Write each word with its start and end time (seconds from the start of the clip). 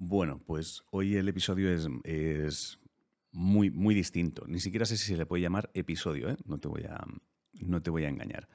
Bueno, 0.00 0.40
pues 0.46 0.84
hoy 0.92 1.16
el 1.16 1.28
episodio 1.28 1.72
es, 1.72 1.88
es 2.04 2.78
muy, 3.32 3.68
muy 3.68 3.96
distinto. 3.96 4.44
Ni 4.46 4.60
siquiera 4.60 4.86
sé 4.86 4.96
si 4.96 5.06
se 5.06 5.16
le 5.16 5.26
puede 5.26 5.42
llamar 5.42 5.70
episodio, 5.74 6.30
¿eh? 6.30 6.36
no, 6.44 6.58
te 6.58 6.68
voy 6.68 6.84
a, 6.84 7.04
no 7.54 7.82
te 7.82 7.90
voy 7.90 8.04
a 8.04 8.08
engañar. 8.08 8.48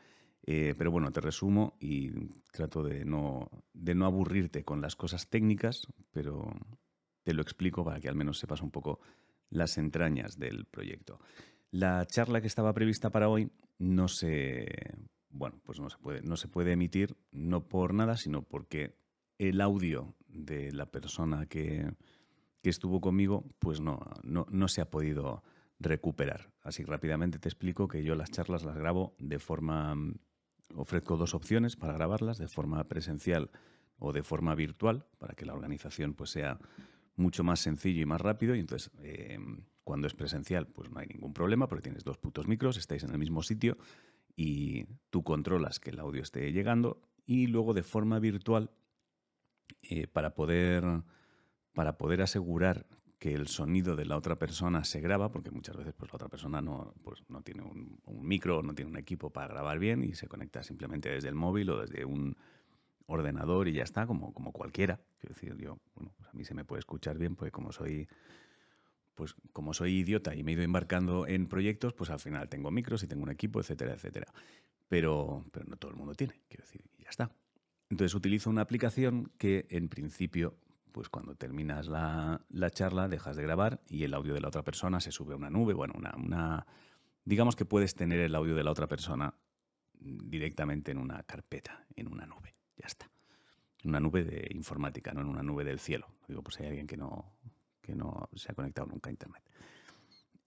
Eh, 0.45 0.73
pero 0.77 0.89
bueno, 0.89 1.11
te 1.11 1.19
resumo 1.19 1.75
y 1.81 2.11
trato 2.53 2.81
de 2.81 3.03
no, 3.03 3.49
de 3.73 3.93
no 3.93 4.05
aburrirte 4.05 4.63
con 4.63 4.79
las 4.79 4.95
cosas 4.95 5.29
técnicas, 5.29 5.85
pero 6.11 6.49
te 7.23 7.33
lo 7.33 7.41
explico 7.41 7.83
para 7.83 7.99
que 7.99 8.07
al 8.07 8.15
menos 8.15 8.39
sepas 8.39 8.61
un 8.61 8.71
poco 8.71 9.01
las 9.49 9.77
entrañas 9.77 10.39
del 10.39 10.65
proyecto. 10.65 11.19
La 11.71 12.05
charla 12.05 12.39
que 12.39 12.47
estaba 12.47 12.73
prevista 12.73 13.09
para 13.09 13.27
hoy 13.27 13.51
no 13.79 14.07
se, 14.07 14.65
bueno, 15.29 15.59
pues 15.65 15.81
no 15.81 15.89
se 15.89 15.97
puede, 15.97 16.21
no 16.21 16.37
se 16.37 16.47
puede 16.47 16.71
emitir, 16.71 17.17
no 17.31 17.67
por 17.67 17.93
nada, 17.93 18.15
sino 18.15 18.43
porque 18.43 19.02
el 19.37 19.61
audio 19.61 20.15
de 20.27 20.71
la 20.71 20.85
persona 20.85 21.45
que, 21.45 21.91
estuvo 22.63 23.01
conmigo, 23.01 23.43
pues 23.59 23.81
no, 23.81 23.99
no, 24.23 24.45
no 24.49 24.67
se 24.69 24.79
ha 24.79 24.89
podido 24.89 25.43
recuperar. 25.79 26.49
Así 26.61 26.83
rápidamente 26.83 27.39
te 27.39 27.49
explico 27.49 27.89
que 27.89 28.03
yo 28.03 28.15
las 28.15 28.31
charlas 28.31 28.63
las 28.63 28.77
grabo 28.77 29.15
de 29.19 29.39
forma... 29.39 29.95
Ofrezco 30.75 31.17
dos 31.17 31.35
opciones 31.35 31.75
para 31.75 31.93
grabarlas, 31.93 32.39
de 32.39 32.47
forma 32.47 32.83
presencial 32.85 33.51
o 33.99 34.11
de 34.11 34.23
forma 34.23 34.55
virtual, 34.55 35.05
para 35.19 35.35
que 35.35 35.45
la 35.45 35.53
organización 35.53 36.15
pues, 36.15 36.31
sea 36.31 36.57
mucho 37.15 37.43
más 37.43 37.59
sencillo 37.59 38.01
y 38.01 38.05
más 38.05 38.21
rápido. 38.21 38.55
Y 38.55 38.59
entonces, 38.59 38.91
eh, 39.03 39.37
cuando 39.83 40.07
es 40.07 40.13
presencial, 40.13 40.67
pues 40.67 40.89
no 40.89 40.99
hay 40.99 41.07
ningún 41.07 41.33
problema, 41.33 41.67
porque 41.67 41.83
tienes 41.83 42.03
dos 42.03 42.17
putos 42.17 42.47
micros, 42.47 42.77
estáis 42.77 43.03
en 43.03 43.11
el 43.11 43.19
mismo 43.19 43.43
sitio 43.43 43.77
y 44.35 44.85
tú 45.09 45.23
controlas 45.23 45.79
que 45.79 45.91
el 45.91 45.99
audio 45.99 46.21
esté 46.21 46.51
llegando. 46.51 47.01
Y 47.25 47.47
luego 47.47 47.73
de 47.73 47.83
forma 47.83 48.19
virtual, 48.19 48.71
eh, 49.81 50.07
para, 50.07 50.33
poder, 50.33 50.83
para 51.73 51.97
poder 51.97 52.21
asegurar 52.21 52.85
que 53.19 53.33
el 53.33 53.47
sonido 53.47 53.95
de 53.95 54.05
la 54.05 54.17
otra 54.17 54.37
persona 54.37 54.83
se 54.83 54.99
graba, 54.99 55.31
porque 55.31 55.49
muchas 55.49 55.77
veces 55.77 55.93
pues, 55.93 56.11
la 56.11 56.17
otra 56.17 56.27
persona 56.27 56.61
no, 56.61 56.93
pues, 57.03 57.23
no 57.29 57.41
tiene 57.41 57.63
un, 57.63 57.99
un 58.05 58.27
micro, 58.27 58.61
no 58.63 58.75
tiene 58.75 58.91
un 58.91 58.97
equipo 58.97 59.29
para 59.29 59.47
grabar 59.47 59.79
bien 59.79 60.03
y 60.03 60.13
se 60.13 60.27
conecta 60.27 60.61
simplemente 60.61 61.09
desde 61.09 61.29
el 61.29 61.35
móvil 61.35 61.69
o 61.69 61.79
desde 61.79 62.03
un 62.03 62.35
ordenador 63.05 63.67
y 63.67 63.73
ya 63.73 63.83
está, 63.83 64.05
como, 64.07 64.33
como 64.33 64.51
cualquiera. 64.51 64.99
Quiero 65.19 65.35
decir, 65.35 65.55
yo, 65.57 65.79
bueno, 65.95 66.13
pues 66.17 66.29
a 66.29 66.33
mí 66.33 66.43
se 66.43 66.53
me 66.53 66.65
puede 66.65 66.79
escuchar 66.79 67.17
bien, 67.17 67.35
pues 67.35 67.51
como 67.51 67.71
soy, 67.71 68.07
pues 69.15 69.35
como 69.51 69.73
soy 69.73 69.99
idiota 69.99 70.35
y 70.35 70.43
me 70.43 70.51
he 70.51 70.55
ido 70.55 70.63
embarcando 70.63 71.27
en 71.27 71.47
proyectos, 71.47 71.93
pues 71.93 72.09
al 72.09 72.19
final 72.19 72.49
tengo 72.49 72.71
micros 72.71 73.03
y 73.03 73.07
tengo 73.07 73.23
un 73.23 73.31
equipo, 73.31 73.59
etcétera, 73.59 73.93
etcétera. 73.93 74.27
Pero, 74.89 75.45
pero 75.51 75.65
no 75.65 75.77
todo 75.77 75.91
el 75.91 75.97
mundo 75.97 76.13
tiene, 76.13 76.41
quiero 76.49 76.63
decir, 76.63 76.83
y 76.97 77.03
ya 77.03 77.09
está. 77.09 77.31
Entonces 77.93 78.15
utilizo 78.15 78.49
una 78.49 78.63
aplicación 78.63 79.31
que 79.37 79.67
en 79.69 79.87
principio, 79.87 80.57
pues 80.91 81.09
cuando 81.09 81.35
terminas 81.35 81.87
la, 81.87 82.41
la, 82.49 82.71
charla, 82.71 83.07
dejas 83.07 83.35
de 83.35 83.43
grabar 83.43 83.83
y 83.87 84.03
el 84.03 84.15
audio 84.15 84.33
de 84.33 84.41
la 84.41 84.47
otra 84.47 84.63
persona 84.63 84.99
se 84.99 85.11
sube 85.11 85.35
a 85.35 85.37
una 85.37 85.51
nube, 85.51 85.75
bueno, 85.75 85.93
una, 85.95 86.65
digamos 87.23 87.55
que 87.55 87.65
puedes 87.65 87.93
tener 87.93 88.19
el 88.19 88.33
audio 88.33 88.55
de 88.55 88.63
la 88.63 88.71
otra 88.71 88.87
persona 88.87 89.35
directamente 89.93 90.89
en 90.89 90.97
una 90.97 91.21
carpeta, 91.21 91.85
en 91.95 92.11
una 92.11 92.25
nube. 92.25 92.55
Ya 92.77 92.87
está. 92.87 93.11
En 93.83 93.91
una 93.91 93.99
nube 93.99 94.23
de 94.23 94.47
informática, 94.55 95.13
no 95.13 95.21
en 95.21 95.27
una 95.27 95.43
nube 95.43 95.63
del 95.63 95.77
cielo. 95.77 96.07
Digo, 96.27 96.41
pues 96.41 96.59
hay 96.61 96.65
alguien 96.65 96.87
que 96.87 96.97
no, 96.97 97.31
que 97.79 97.93
no 97.93 98.27
se 98.33 98.51
ha 98.51 98.55
conectado 98.55 98.87
nunca 98.87 99.11
a 99.11 99.11
Internet. 99.11 99.43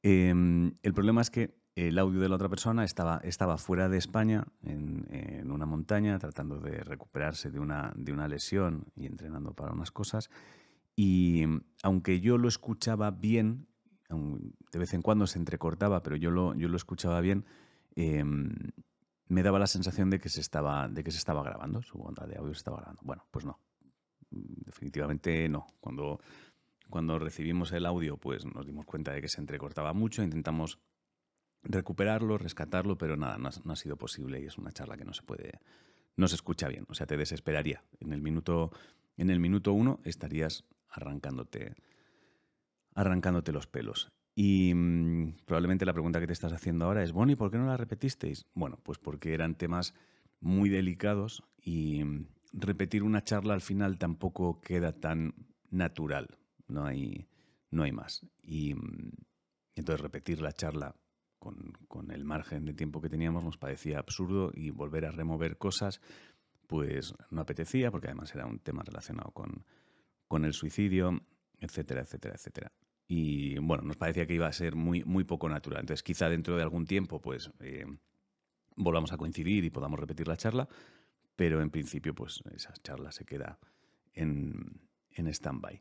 Eh, 0.03 0.35
el 0.83 0.95
problema 0.95 1.21
es 1.21 1.31
que 1.31 1.55
el 1.77 1.99
audio 1.99 2.21
de 2.21 2.29
la 2.31 2.37
otra 2.37 2.49
persona 2.49 2.85
estaba, 2.85 3.21
estaba 3.23 3.59
fuera 3.59 3.91
de 3.91 3.99
España, 3.99 4.47
en, 4.63 5.51
una 5.51 5.67
montaña, 5.67 6.19
tratando 6.19 6.59
de 6.59 6.83
recuperarse 6.83 7.51
de 7.51 7.61
una, 7.61 7.93
de 7.97 8.13
una 8.13 8.29
lesión 8.29 8.87
y 8.95 9.07
entrenando 9.07 9.55
para 9.55 9.73
unas 9.73 9.91
cosas. 9.91 10.29
Y 10.97 11.45
aunque 11.83 12.21
yo 12.21 12.37
lo 12.37 12.49
escuchaba 12.49 13.11
bien, 13.11 13.69
de 14.09 14.79
vez 14.79 14.93
en 14.93 15.03
cuando 15.03 15.27
se 15.27 15.39
entrecortaba, 15.39 16.03
pero 16.03 16.17
yo 16.17 16.31
lo, 16.31 16.55
yo 16.55 16.69
lo 16.69 16.77
escuchaba 16.77 17.21
bien, 17.21 17.45
eh, 17.95 18.25
me 19.29 19.43
daba 19.43 19.59
la 19.59 19.67
sensación 19.67 20.11
de 20.11 20.19
que 20.19 20.29
se 20.29 20.41
estaba, 20.41 20.89
de 20.89 21.05
que 21.05 21.11
se 21.11 21.19
estaba 21.19 21.43
grabando, 21.43 21.83
su 21.83 22.01
onda 22.01 22.27
de 22.27 22.37
audio 22.37 22.55
se 22.55 22.59
estaba 22.59 22.79
grabando. 22.79 23.03
Bueno, 23.05 23.27
pues 23.31 23.45
no. 23.45 23.61
Definitivamente 24.31 25.49
no. 25.49 25.67
Cuando, 25.81 26.21
cuando 26.91 27.19
recibimos 27.19 27.73
el 27.73 27.87
audio, 27.87 28.17
pues 28.17 28.45
nos 28.45 28.67
dimos 28.67 28.85
cuenta 28.87 29.13
de 29.13 29.21
que 29.21 29.29
se 29.29 29.41
entrecortaba 29.41 29.93
mucho, 29.93 30.23
intentamos 30.23 30.79
recuperarlo, 31.69 32.39
rescatarlo, 32.39 32.97
pero 32.97 33.17
nada, 33.17 33.39
no 33.39 33.49
ha, 33.49 33.77
sido 33.77 33.97
posible 33.97 34.41
y 34.41 34.47
es 34.47 34.59
una 34.59 34.73
charla 34.73 34.97
que 34.97 35.05
no 35.05 35.13
se 35.13 35.23
puede, 35.23 35.61
no 36.17 36.29
se 36.29 36.37
escucha 36.37 36.69
bien. 36.69 36.87
O 36.89 36.95
sea, 36.95 37.07
te 37.07 37.17
desesperaría. 37.17 37.83
En 38.01 38.13
el 38.13 38.23
minuto, 38.23 38.71
en 39.17 39.31
el 39.31 39.41
minuto 39.41 39.73
uno 39.73 40.01
estarías 40.05 40.65
arrancándote, 40.89 41.75
arrancándote 42.95 43.53
los 43.53 43.67
pelos. 43.67 44.09
Y 44.35 44.73
mmm, 44.75 45.33
probablemente 45.45 45.87
la 45.87 45.93
pregunta 45.93 46.21
que 46.21 46.27
te 46.27 46.33
estás 46.33 46.53
haciendo 46.53 46.85
ahora 46.85 47.03
es, 47.03 47.13
bueno, 47.13 47.33
¿y 47.33 47.37
por 47.37 47.51
qué 47.51 47.59
no 47.59 47.67
la 47.67 47.77
repetisteis? 47.77 48.47
Bueno, 48.55 48.79
pues 48.83 48.99
porque 48.99 49.35
eran 49.35 49.55
temas 49.55 49.95
muy 50.41 50.69
delicados 50.69 51.43
y 51.63 52.05
mmm, 52.05 52.27
repetir 52.53 53.03
una 53.03 53.25
charla 53.25 53.55
al 53.55 53.61
final 53.61 53.99
tampoco 53.99 54.61
queda 54.61 54.93
tan 54.93 55.35
natural, 55.71 56.39
no 56.69 56.85
hay, 56.85 57.29
no 57.71 57.83
hay 57.83 57.93
más. 57.93 58.27
Y 58.43 58.75
mmm, 58.75 59.11
entonces 59.75 60.01
repetir 60.01 60.41
la 60.41 60.53
charla 60.53 60.95
con, 61.39 61.73
con, 61.89 62.11
el 62.11 62.25
margen 62.25 62.65
de 62.65 62.75
tiempo 62.75 63.01
que 63.01 63.09
teníamos 63.09 63.45
nos 63.45 63.59
parecía 63.59 63.99
absurdo 63.99 64.51
y 64.55 64.71
volver 64.71 65.05
a 65.07 65.11
remover 65.11 65.59
cosas 65.59 66.01
pues 66.67 67.15
no 67.31 67.41
apetecía 67.41 67.91
porque 67.91 68.09
además 68.09 68.35
era 68.35 68.47
un 68.47 68.59
tema 68.59 68.83
relacionado 68.85 69.31
con, 69.31 69.65
con 70.27 70.45
el 70.45 70.53
suicidio, 70.53 71.21
etcétera, 71.61 72.03
etcétera, 72.03 72.35
etcétera 72.35 72.73
y 73.09 73.59
bueno, 73.59 73.85
nos 73.85 73.97
parecía 73.97 74.27
que 74.27 74.35
iba 74.35 74.47
a 74.47 74.53
ser 74.53 74.75
muy, 74.75 75.05
muy 75.05 75.25
poco 75.25 75.49
natural. 75.49 75.81
Entonces, 75.81 76.03
quizá 76.03 76.29
dentro 76.29 76.57
de 76.57 76.63
algún 76.63 76.87
tiempo, 76.87 77.21
pues 77.21 77.51
eh, 77.61 77.87
volvamos 78.77 79.13
a 79.13 79.17
coincidir 79.17 79.65
y 79.65 79.71
podamos 79.71 80.01
repetir 80.01 80.27
la 80.27 80.37
charla, 80.37 80.69
pero 81.37 81.63
en 81.63 81.71
principio, 81.71 82.15
pues 82.15 82.43
esa 82.53 82.73
charla 82.83 83.13
se 83.13 83.25
queda 83.25 83.59
en, 84.13 84.81
en 85.11 85.29
stand-by. 85.29 85.81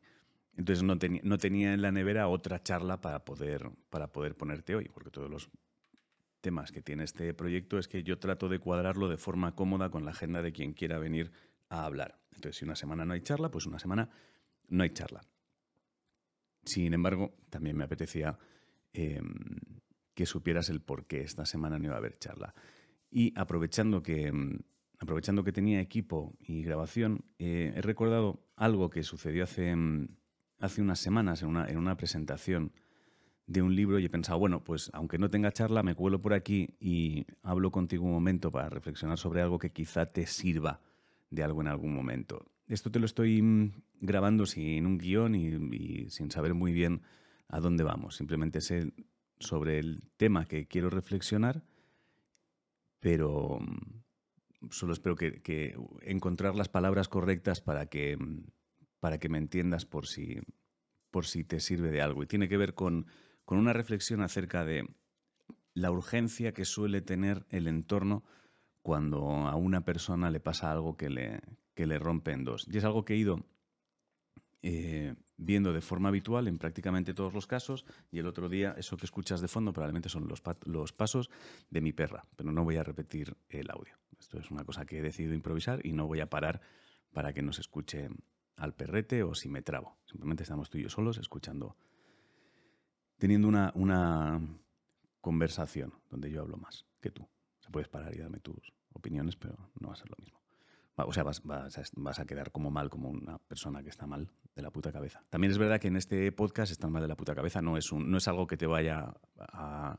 Entonces, 0.58 0.84
no, 0.84 0.98
no 1.24 1.38
tenía 1.38 1.74
en 1.74 1.82
la 1.82 1.92
nevera 1.92 2.28
otra 2.28 2.64
charla 2.64 3.02
para 3.02 3.26
poder, 3.26 3.70
para 3.90 4.12
poder 4.12 4.36
ponerte 4.36 4.76
hoy, 4.76 4.90
porque 4.94 5.12
todos 5.12 5.30
los 5.30 5.50
temas 6.42 6.72
que 6.72 6.82
tiene 6.82 7.04
este 7.04 7.34
proyecto 7.34 7.78
es 7.78 7.88
que 7.88 8.04
yo 8.04 8.20
trato 8.20 8.48
de 8.48 8.60
cuadrarlo 8.60 9.10
de 9.10 9.18
forma 9.18 9.56
cómoda 9.56 9.90
con 9.90 10.06
la 10.06 10.12
agenda 10.12 10.42
de 10.42 10.52
quien 10.54 10.74
quiera 10.74 11.00
venir 11.00 11.32
a 11.70 11.86
hablar. 11.86 12.20
Entonces, 12.34 12.58
si 12.58 12.66
una 12.66 12.76
semana 12.76 13.04
no 13.06 13.14
hay 13.14 13.22
charla, 13.22 13.50
pues 13.50 13.66
una 13.66 13.80
semana 13.80 14.10
no 14.68 14.84
hay 14.84 14.92
charla. 14.92 15.22
Sin 16.64 16.94
embargo, 16.94 17.36
también 17.50 17.78
me 17.78 17.84
apetecía 17.84 18.38
eh, 18.94 19.22
que 20.14 20.26
supieras 20.26 20.70
el 20.70 20.82
por 20.82 21.06
qué 21.06 21.22
esta 21.22 21.46
semana 21.46 21.78
no 21.78 21.86
iba 21.86 21.96
a 21.96 22.00
haber 22.00 22.18
charla. 22.18 22.56
Y 23.12 23.34
aprovechando 23.38 24.02
que, 24.02 24.32
aprovechando 25.00 25.44
que 25.44 25.52
tenía 25.52 25.82
equipo 25.82 26.36
y 26.40 26.64
grabación, 26.64 27.26
eh, 27.38 27.74
he 27.76 27.82
recordado 27.82 28.46
algo 28.56 28.90
que 28.90 29.04
sucedió 29.04 29.44
hace, 29.44 29.76
hace 30.60 30.82
unas 30.82 31.00
semanas 31.00 31.42
en 31.42 31.50
una, 31.50 31.68
en 31.68 31.78
una 31.78 31.98
presentación 31.98 32.72
de 33.48 33.62
un 33.62 33.76
libro 33.76 34.00
y 34.00 34.06
he 34.06 34.10
pensado, 34.10 34.40
bueno, 34.40 34.64
pues 34.64 34.90
aunque 34.94 35.18
no 35.18 35.30
tenga 35.30 35.52
charla, 35.52 35.84
me 35.84 35.96
cuelo 35.96 36.20
por 36.20 36.34
aquí 36.34 36.76
y 36.80 37.26
hablo 37.44 37.72
contigo 37.72 38.06
un 38.06 38.12
momento 38.12 38.52
para 38.52 38.70
reflexionar 38.70 39.18
sobre 39.18 39.42
algo 39.42 39.60
que 39.60 39.72
quizá 39.72 40.06
te 40.06 40.26
sirva 40.26 40.82
de 41.30 41.44
algo 41.44 41.62
en 41.62 41.68
algún 41.68 41.94
momento. 41.94 42.46
Esto 42.68 42.90
te 42.90 43.00
lo 43.00 43.06
estoy 43.06 43.42
mm, 43.42 43.74
grabando 44.02 44.46
sin 44.46 44.86
un 44.86 44.98
guion 44.98 45.36
y, 45.36 46.10
sin 46.10 46.32
saber 46.32 46.54
muy 46.54 46.74
bien 46.74 47.02
a 47.48 47.60
dónde 47.60 47.84
vamos. 47.84 48.16
Simplemente 48.16 48.62
sé 48.62 48.92
sobre 49.40 49.80
el 49.80 50.10
tema 50.18 50.46
que 50.46 50.68
quiero 50.68 50.90
reflexionar, 50.90 51.64
pero 53.00 53.60
mm, 53.60 54.70
solo 54.72 54.94
espero 54.94 55.16
que, 55.16 55.42
que 55.42 55.78
encontrar 56.02 56.56
las 56.56 56.70
palabras 56.70 57.08
correctas 57.08 57.62
para 57.62 57.86
que, 57.86 58.18
mm, 58.18 58.46
para 59.06 59.20
que 59.20 59.30
me 59.30 59.38
entiendas 59.38 59.86
por 59.86 60.08
si, 60.08 60.40
por 61.12 61.28
si 61.28 61.44
te 61.44 61.60
sirve 61.60 61.92
de 61.92 62.02
algo. 62.02 62.24
Y 62.24 62.26
tiene 62.26 62.50
que 62.50 62.58
ver 62.58 62.74
con, 62.74 63.06
con 63.46 63.60
una 63.60 63.72
reflexión 63.72 64.24
acerca 64.24 64.66
de 64.66 64.90
la 65.76 65.92
urgencia 65.92 66.56
que 66.56 66.66
suele 66.66 67.02
tener 67.02 67.46
el 67.52 67.68
entorno 67.68 68.24
cuando 68.82 69.20
a 69.48 69.56
una 69.58 69.86
persona 69.86 70.32
le 70.32 70.40
pasa 70.40 70.72
algo 70.72 70.98
que 70.98 71.12
le, 71.12 71.40
que 71.76 71.86
le 71.86 72.00
rompe 72.00 72.32
en 72.32 72.46
dos. 72.46 72.68
Y 72.68 72.80
es 72.80 72.84
algo 72.84 73.06
que 73.06 73.14
he 73.14 73.18
ido 73.18 73.46
eh, 74.64 75.14
viendo 75.38 75.72
de 75.72 75.82
forma 75.82 76.10
habitual 76.10 76.48
en 76.48 76.58
prácticamente 76.58 77.14
todos 77.14 77.32
los 77.32 77.46
casos 77.46 77.86
y 78.10 78.18
el 78.18 78.26
otro 78.26 78.50
día 78.50 78.74
eso 78.76 78.98
que 78.98 79.06
escuchas 79.06 79.40
de 79.40 79.48
fondo 79.48 79.72
probablemente 79.72 80.10
son 80.10 80.28
los, 80.28 80.42
los 80.64 80.94
pasos 80.94 81.30
de 81.70 81.82
mi 81.82 81.94
perra, 81.94 82.26
pero 82.36 82.52
no 82.52 82.64
voy 82.64 82.78
a 82.78 82.84
repetir 82.84 83.38
el 83.50 83.70
audio. 83.70 84.00
Esto 84.20 84.40
es 84.40 84.50
una 84.50 84.64
cosa 84.64 84.88
que 84.88 84.98
he 84.98 85.04
decidido 85.04 85.36
improvisar 85.36 85.86
y 85.86 85.94
no 85.94 86.08
voy 86.08 86.22
a 86.22 86.30
parar 86.32 86.60
para 87.14 87.34
que 87.34 87.44
no 87.44 87.54
se 87.54 87.62
escuche 87.62 88.10
al 88.58 88.74
perrete 88.74 89.24
o 89.24 89.34
si 89.36 89.50
me 89.50 89.62
trabo. 89.62 89.98
Simplemente 90.06 90.44
estamos 90.44 90.70
tú 90.70 90.78
y 90.78 90.84
yo 90.84 90.90
solos 90.90 91.18
escuchando, 91.18 91.76
teniendo 93.18 93.48
una, 93.48 93.72
una 93.76 94.42
conversación 95.22 95.94
donde 96.10 96.30
yo 96.30 96.42
hablo 96.42 96.58
más 96.58 96.86
que 97.02 97.10
tú. 97.10 97.28
Se 97.60 97.72
puedes 97.72 97.90
parar 97.90 98.14
y 98.14 98.20
darme 98.20 98.40
tus 98.40 98.72
opiniones, 98.94 99.36
pero 99.36 99.56
no 99.80 99.88
va 99.88 99.94
a 99.94 99.98
ser 99.98 100.10
lo 100.10 100.16
mismo. 100.20 100.40
o 100.98 101.14
sea, 101.14 101.24
vas, 101.24 102.20
a, 102.20 102.26
quedar 102.26 102.52
como 102.52 102.72
mal, 102.72 102.90
como 102.90 103.10
una 103.10 103.40
persona 103.40 103.84
que 103.84 103.90
está 103.90 104.06
mal 104.06 104.32
de 104.56 104.62
la 104.62 104.72
puta 104.72 104.92
cabeza. 104.92 105.24
También 105.30 105.52
es 105.52 105.58
verdad 105.58 105.80
que 105.80 105.88
en 105.88 105.98
este 105.98 106.32
podcast 106.32 106.72
están 106.72 106.92
mal 106.92 107.02
de 107.02 107.08
la 107.08 107.18
puta 107.18 107.34
cabeza, 107.36 107.62
no 107.62 107.76
es, 107.76 107.92
un, 107.92 108.10
no 108.10 108.18
es 108.18 108.28
algo 108.28 108.48
que 108.48 108.56
te 108.56 108.68
vaya 108.68 109.14
a, 109.40 109.98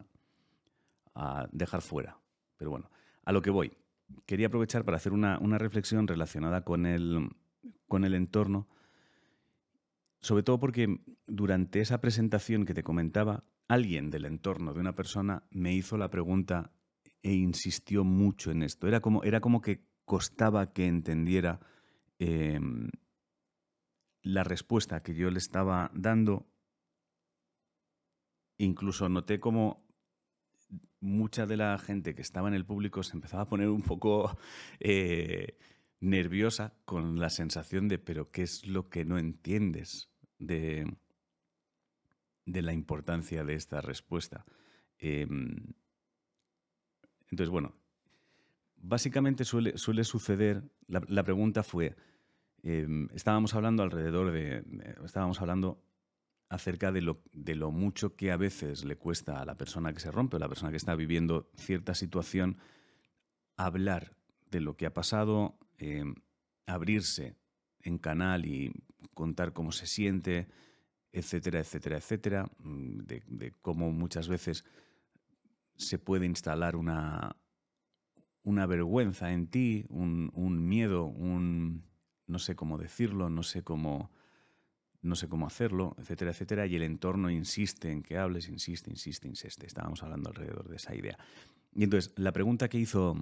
dejar 1.51 1.83
fuera. 1.83 2.19
Pero 2.57 2.71
bueno, 2.71 2.91
a 3.25 3.33
lo 3.33 3.43
que 3.43 3.51
voy. 3.51 3.77
Quería 4.27 4.47
aprovechar 4.47 4.85
para 4.85 4.97
hacer 4.97 5.13
una, 5.13 5.59
reflexión 5.59 6.07
relacionada 6.07 6.63
con 6.63 6.87
el, 6.87 7.31
con 7.87 8.05
el 8.05 8.15
entorno, 8.15 8.69
sobre 10.21 10.43
todo 10.43 10.59
porque 10.59 11.01
durante 11.27 11.81
esa 11.81 12.01
presentación 12.01 12.65
que 12.65 12.75
te 12.75 12.83
comentaba, 12.83 13.45
alguien 13.69 14.11
del 14.11 14.25
entorno 14.25 14.75
de 14.75 14.81
una 14.81 14.95
persona 14.95 15.45
me 15.51 15.75
hizo 15.75 15.97
la 15.97 16.11
pregunta 16.11 16.73
e 17.23 17.35
insistió 17.35 18.05
mucho 18.05 18.51
en 18.51 18.63
esto. 18.63 18.87
Era 18.89 19.01
como, 19.01 19.23
era 19.25 19.41
como 19.41 19.61
que 19.61 19.85
costaba 20.05 20.73
que 20.73 20.87
entendiera 20.87 21.61
em, 22.19 22.91
la 24.23 24.45
respuesta 24.45 25.03
que 25.03 25.15
yo 25.15 25.31
le 25.31 25.39
estaba 25.39 25.91
dando. 25.95 26.47
Incluso 28.59 29.09
noté 29.09 29.39
como 29.41 29.87
mucha 31.01 31.47
de 31.47 31.57
la 31.57 31.79
gente 31.79 32.15
que 32.15 32.23
estaba 32.23 32.49
en 32.49 32.55
el 32.55 32.65
público 32.65 33.03
se 33.03 33.17
empezaba 33.17 33.45
a 33.45 33.49
poner 33.49 33.69
un 33.69 33.83
poco 33.83 34.37
eh, 34.81 35.59
nerviosa 36.01 36.75
con 36.85 37.19
la 37.19 37.31
sensación 37.31 37.89
de, 37.89 37.99
pero 37.99 38.31
¿qué 38.31 38.43
es 38.43 38.67
lo 38.67 38.89
que 38.89 39.05
no 39.05 39.19
entiendes 39.19 40.11
de, 40.39 40.87
de 42.45 42.63
la 42.63 42.73
importancia 42.73 43.45
de 43.45 43.55
esta 43.55 43.81
respuesta? 43.81 44.45
Em, 44.99 45.75
entonces, 47.31 47.51
bueno, 47.51 47.75
básicamente 48.77 49.45
suele, 49.45 49.77
suele 49.79 50.05
suceder, 50.05 50.63
la, 50.87 51.23
pregunta 51.25 51.63
fue, 51.63 51.97
em, 52.63 53.09
estábamos 53.15 53.55
hablando 53.55 53.83
alrededor 53.83 54.33
de, 54.33 54.65
estábamos 55.05 55.41
hablando 55.41 55.83
acerca 56.49 56.93
de 56.93 57.03
lo, 57.03 57.23
de 57.33 57.57
lo 57.57 57.73
mucho 57.73 58.15
que 58.15 58.31
a 58.31 58.37
veces 58.37 58.85
le 58.85 58.97
cuesta 58.97 59.41
a 59.41 59.45
la 59.45 59.57
persona 59.57 59.93
que 59.93 60.01
se 60.01 60.13
rompe, 60.13 60.37
o 60.37 60.39
la 60.39 60.49
persona 60.49 60.71
que 60.71 60.77
está 60.77 60.95
viviendo 60.95 61.51
cierta 61.57 61.95
situación, 61.95 62.59
hablar 63.57 64.17
de 64.51 64.61
lo 64.61 64.77
que 64.77 64.87
ha 64.87 64.95
pasado, 64.95 65.59
em, 65.79 66.15
abrirse 66.67 67.37
en 67.81 67.99
canal 67.99 68.47
y 68.47 68.73
contar 69.15 69.53
cómo 69.53 69.73
se 69.73 69.87
siente, 69.87 70.49
etcétera, 71.13 71.61
etcétera, 71.61 71.97
etcétera, 71.97 72.51
mm, 72.59 72.99
de, 72.99 73.53
cómo 73.63 73.91
muchas 73.93 74.29
veces 74.29 74.65
se 75.77 75.99
puede 75.99 76.27
instalar 76.27 76.77
una, 76.77 77.37
una 78.43 78.67
vergüenza 78.67 79.33
en 79.33 79.47
ti, 79.49 79.87
un, 79.89 80.69
miedo, 80.69 81.05
un 81.05 81.85
no 82.27 82.39
sé 82.39 82.55
cómo 82.55 82.77
decirlo, 82.77 83.31
no 83.31 83.43
sé 83.43 83.63
cómo 83.63 84.11
no 85.03 85.15
sé 85.15 85.29
cómo 85.29 85.47
hacerlo, 85.47 85.95
etcétera, 85.99 86.33
etcétera, 86.33 86.67
y 86.67 86.75
el 86.75 86.83
entorno 86.83 87.31
insiste 87.31 87.93
en 87.93 88.03
que 88.03 88.19
hables, 88.19 88.49
insiste, 88.49 88.91
insiste, 88.91 89.29
insiste. 89.29 89.65
Estábamos 89.65 90.03
hablando 90.03 90.31
alrededor 90.31 90.69
de 90.69 90.77
esa 90.77 90.97
idea. 90.97 91.17
Y 91.73 91.85
entonces, 91.85 92.13
la 92.17 92.33
pregunta 92.33 92.69
que 92.69 92.79
hizo, 92.79 93.15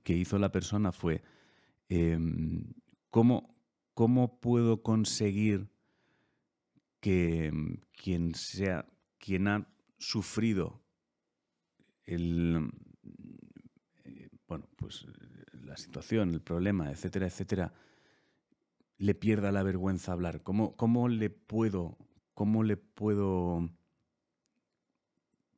que 0.00 0.16
hizo 0.16 0.38
la 0.38 0.52
persona 0.52 0.92
fue, 0.92 1.22
em, 1.88 2.72
¿cómo, 3.10 3.54
¿cómo 3.94 4.40
puedo 4.40 4.82
conseguir 4.82 5.68
que 7.00 7.52
quien 7.92 8.34
sea, 8.34 8.86
quien 9.18 9.48
ha 9.48 9.68
sufrido 9.98 10.80
el, 12.04 12.70
eh, 14.04 14.28
bueno, 14.48 14.68
pues 14.76 15.06
la 15.64 15.76
situación, 15.76 16.30
el 16.30 16.40
problema, 16.40 16.90
etcétera, 16.90 17.26
etcétera, 17.26 17.72
le 18.98 19.14
pierda 19.14 19.52
la 19.52 19.62
vergüenza 19.62 20.12
hablar? 20.12 20.42
¿Cómo, 20.42 20.76
cómo 20.76 21.08
le 21.08 21.30
puedo, 21.30 21.98
cómo 22.34 22.62
le 22.62 22.76
puedo 22.76 23.68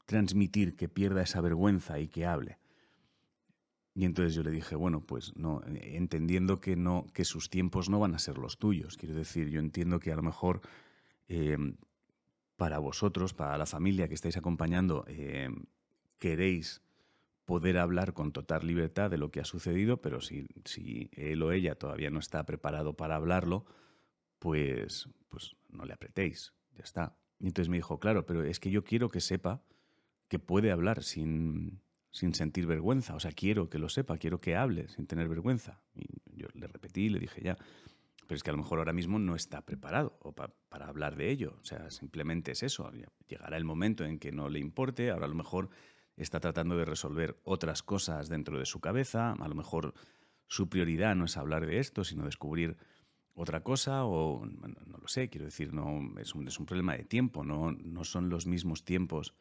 transmitir 0.07 0.77
que 0.77 0.89
pierda 0.89 1.23
esa 1.23 1.41
vergüenza 1.41 1.99
y 1.99 2.09
que 2.09 2.27
hable? 2.27 2.59
Y 3.95 4.05
entonces 4.05 4.35
yo 4.35 4.43
le 4.43 4.51
dije, 4.51 4.75
bueno, 4.75 5.01
pues 5.01 5.37
no, 5.37 5.63
entendiendo 5.67 6.61
que 6.61 6.75
no, 6.75 7.07
que 7.13 7.25
sus 7.25 7.49
tiempos 7.49 7.89
no 7.89 8.01
van 8.01 8.15
a 8.15 8.19
ser 8.19 8.39
los 8.39 8.59
tuyos. 8.59 8.97
Quiero 8.97 9.15
decir, 9.15 9.49
yo 9.51 9.61
entiendo 9.61 10.01
que 10.01 10.11
a 10.11 10.17
lo 10.17 10.23
mejor 10.23 10.63
eh, 11.29 11.57
para 12.57 12.79
vosotros, 12.79 13.35
para 13.35 13.57
la 13.57 13.67
familia 13.67 14.09
que 14.09 14.15
estáis 14.15 14.37
acompañando, 14.37 15.05
eh, 15.07 15.49
queréis 16.19 16.83
poder 17.45 17.79
hablar 17.79 18.15
con 18.15 18.33
total 18.33 18.67
libertad 18.67 19.11
de 19.11 19.19
lo 19.19 19.31
que 19.31 19.41
ha 19.41 19.45
sucedido, 19.45 20.01
pero 20.01 20.21
si, 20.21 20.47
si 20.65 21.11
él 21.13 21.43
o 21.43 21.53
ella 21.53 21.75
todavía 21.77 22.11
no 22.11 22.19
está 22.19 22.45
preparado 22.47 22.95
para 22.95 23.17
hablarlo, 23.17 23.65
pues, 24.39 25.09
pues 25.29 25.55
no 25.69 25.85
le 25.85 25.93
apretéis, 25.93 26.53
ya 26.73 26.83
está. 26.83 27.17
Y 27.39 27.47
entonces 27.47 27.69
me 27.69 27.77
dijo, 27.77 28.01
claro, 28.01 28.27
pero 28.27 28.43
es 28.43 28.61
que 28.61 28.71
yo 28.71 28.83
quiero 28.83 29.09
que 29.09 29.21
sepa 29.21 29.63
que 30.29 30.39
puede 30.39 30.71
hablar 30.71 31.03
sin, 31.03 31.81
sin 32.15 32.33
sentir 32.33 32.65
vergüenza, 32.67 33.17
o 33.17 33.21
sea, 33.21 33.33
quiero 33.33 33.69
que 33.69 33.81
lo 33.81 33.89
sepa, 33.89 34.19
quiero 34.19 34.41
que 34.41 34.55
hable 34.55 34.87
sin 34.89 35.09
tener 35.09 35.29
vergüenza. 35.29 35.83
Y 35.97 36.07
yo 36.37 36.47
le 36.55 36.69
repetí, 36.69 37.09
le 37.09 37.19
dije 37.19 37.43
ya, 37.43 37.59
pero 38.29 38.37
es 38.37 38.45
que 38.45 38.51
a 38.51 38.53
lo 38.53 38.59
mejor 38.59 38.79
ahora 38.79 38.93
mismo 38.93 39.19
no 39.19 39.35
está 39.35 39.63
preparado 39.63 40.17
para 40.69 40.87
hablar 40.87 41.17
de 41.17 41.29
ello, 41.33 41.59
o 41.61 41.65
sea, 41.65 41.91
simplemente 41.91 42.53
es 42.53 42.63
eso, 42.63 42.89
llegará 43.27 43.57
el 43.57 43.65
momento 43.65 44.05
en 44.05 44.21
que 44.21 44.31
no 44.31 44.49
le 44.49 44.61
importe, 44.61 45.11
ahora 45.11 45.27
a 45.27 45.29
lo 45.29 45.35
mejor 45.35 45.71
está 46.17 46.39
tratando 46.39 46.77
de 46.77 46.85
resolver 46.85 47.37
otras 47.43 47.83
cosas 47.83 48.29
dentro 48.29 48.61
de 48.61 48.65
su 48.65 48.79
cabeza, 48.79 49.33
a 49.33 49.49
lo 49.49 49.57
mejor 49.57 49.93
su 50.47 50.69
prioridad 50.69 51.17
no 51.17 51.25
es 51.25 51.37
hablar 51.37 51.67
de 51.67 51.81
esto, 51.81 52.05
sino 52.05 52.27
descubrir 52.27 52.77
otra 53.35 53.65
cosa 53.65 54.05
o 54.05 54.47
no 54.47 54.99
lo 54.99 55.09
sé, 55.09 55.29
quiero 55.31 55.47
decir, 55.47 55.75
no 55.75 56.01
es 56.21 56.33
un, 56.37 56.67
problema 56.67 56.97
de 56.97 57.03
tiempo, 57.03 57.43
no, 57.43 57.73
no 57.73 58.05
son 58.05 58.31
los 58.31 58.47
mismos 58.47 58.85
tiempos 58.85 59.35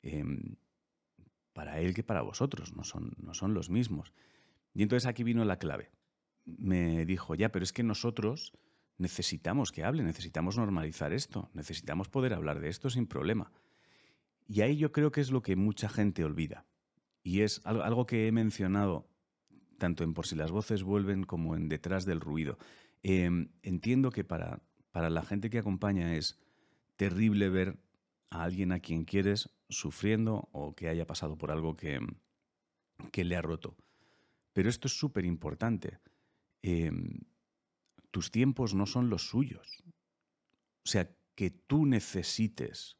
em, 0.00 0.56
para 1.54 1.80
él 1.80 1.94
que 1.94 2.02
para 2.02 2.20
vosotros, 2.20 2.74
no 2.76 2.84
son, 2.84 3.14
no 3.16 3.32
son 3.32 3.54
los 3.54 3.70
mismos. 3.70 4.12
Y 4.74 4.82
entonces 4.82 5.06
aquí 5.06 5.22
vino 5.22 5.44
la 5.44 5.58
clave. 5.58 5.90
Me 6.44 7.06
dijo, 7.06 7.34
ya, 7.34 7.50
pero 7.50 7.62
es 7.62 7.72
que 7.72 7.82
nosotros 7.82 8.52
necesitamos 8.98 9.72
que 9.72 9.84
hable, 9.84 10.02
necesitamos 10.02 10.58
normalizar 10.58 11.12
esto, 11.12 11.48
necesitamos 11.54 12.08
poder 12.08 12.34
hablar 12.34 12.60
de 12.60 12.68
esto 12.68 12.90
sin 12.90 13.06
problema. 13.06 13.50
Y 14.46 14.60
ahí 14.60 14.76
yo 14.76 14.92
creo 14.92 15.10
que 15.10 15.22
es 15.22 15.30
lo 15.30 15.42
que 15.42 15.56
mucha 15.56 15.88
gente 15.88 16.24
olvida. 16.24 16.66
Y 17.22 17.40
es 17.40 17.62
algo 17.64 18.04
que 18.04 18.28
he 18.28 18.32
mencionado 18.32 19.08
tanto 19.78 20.04
en 20.04 20.14
Por 20.14 20.26
si 20.26 20.36
las 20.36 20.50
voces 20.50 20.82
vuelven 20.82 21.24
como 21.24 21.56
en 21.56 21.68
Detrás 21.68 22.04
del 22.04 22.20
ruido. 22.20 22.58
Em, 23.02 23.50
entiendo 23.62 24.10
que 24.10 24.24
para, 24.24 24.62
para 24.92 25.10
la 25.10 25.22
gente 25.22 25.50
que 25.50 25.58
acompaña 25.58 26.14
es 26.14 26.38
terrible 26.96 27.48
ver 27.48 27.78
a 28.34 28.42
alguien 28.42 28.72
a 28.72 28.80
quien 28.80 29.04
quieres 29.04 29.48
sufriendo 29.68 30.48
o 30.50 30.74
que 30.74 30.88
haya 30.88 31.06
pasado 31.06 31.38
por 31.38 31.52
algo 31.52 31.76
que, 31.76 32.00
que 33.12 33.22
le 33.22 33.36
ha 33.36 33.42
roto. 33.42 33.76
Pero 34.52 34.68
esto 34.68 34.88
es 34.88 34.98
súper 34.98 35.24
importante. 35.24 36.00
Em, 36.60 37.20
tus 38.10 38.32
tiempos 38.32 38.74
no 38.74 38.86
son 38.86 39.08
los 39.08 39.28
suyos. 39.28 39.84
O 40.84 40.88
sea, 40.88 41.08
que 41.36 41.50
tú 41.50 41.86
necesites 41.86 42.96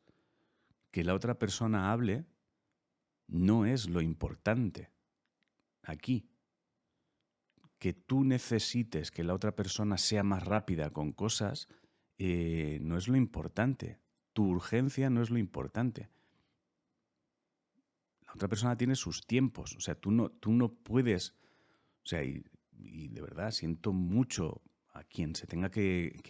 que 0.92 1.02
la 1.02 1.14
otra 1.14 1.36
persona 1.36 1.90
hable 1.90 2.26
no 3.26 3.66
es 3.66 3.88
lo 3.88 4.00
importante 4.02 4.92
aquí. 5.82 6.30
Que 7.80 7.92
tú 7.92 8.22
necesites 8.22 9.10
que 9.10 9.24
la 9.24 9.34
otra 9.34 9.56
persona 9.56 9.98
sea 9.98 10.22
más 10.22 10.44
rápida 10.44 10.90
con 10.90 11.12
cosas 11.12 11.66
eh, 12.18 12.78
no 12.82 12.96
es 12.96 13.08
lo 13.08 13.16
importante. 13.16 14.03
Tu 14.34 14.44
urgencia 14.44 15.08
no 15.08 15.22
es 15.22 15.30
lo 15.30 15.38
importante. 15.38 16.10
La 18.26 18.34
otra 18.34 18.48
persona 18.48 18.76
tiene 18.76 18.96
sus 18.96 19.26
tiempos. 19.26 19.74
O 19.76 19.80
sea, 19.80 19.94
tú 19.94 20.10
no, 20.10 20.30
tú 20.30 20.52
no 20.52 20.74
puedes. 20.74 21.30
O 22.04 22.06
sea, 22.06 22.22
y, 22.22 22.44
de 23.08 23.20
verdad 23.22 23.50
siento 23.50 23.94
mucho 23.94 24.60
a 24.92 25.04
quien 25.04 25.34
se 25.34 25.46
tenga 25.46 25.70
que 25.70 26.20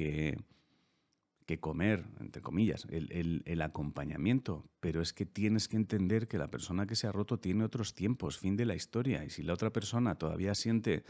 que 1.44 1.60
comer, 1.60 2.04
entre 2.20 2.42
comillas, 2.42 2.86
el, 2.90 3.62
acompañamiento, 3.62 4.64
pero 4.80 5.02
es 5.02 5.12
que 5.12 5.26
tienes 5.26 5.68
que 5.68 5.76
entender 5.76 6.26
que 6.26 6.38
la 6.38 6.50
persona 6.50 6.86
que 6.86 6.96
se 6.96 7.06
ha 7.06 7.12
roto 7.12 7.38
tiene 7.38 7.64
otros 7.64 7.94
tiempos, 7.94 8.38
fin 8.38 8.56
de 8.56 8.64
la 8.64 8.74
historia, 8.74 9.24
y 9.24 9.30
si 9.30 9.42
la 9.42 9.52
otra 9.52 9.70
persona 9.70 10.16
todavía 10.16 10.54
siente 10.54 11.04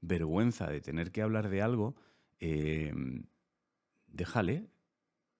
vergüenza 0.00 0.68
de 0.68 0.80
tener 0.80 1.10
que 1.10 1.22
hablar 1.22 1.48
de 1.48 1.62
algo, 1.62 1.96
em, 2.38 3.24
déjale, 4.06 4.68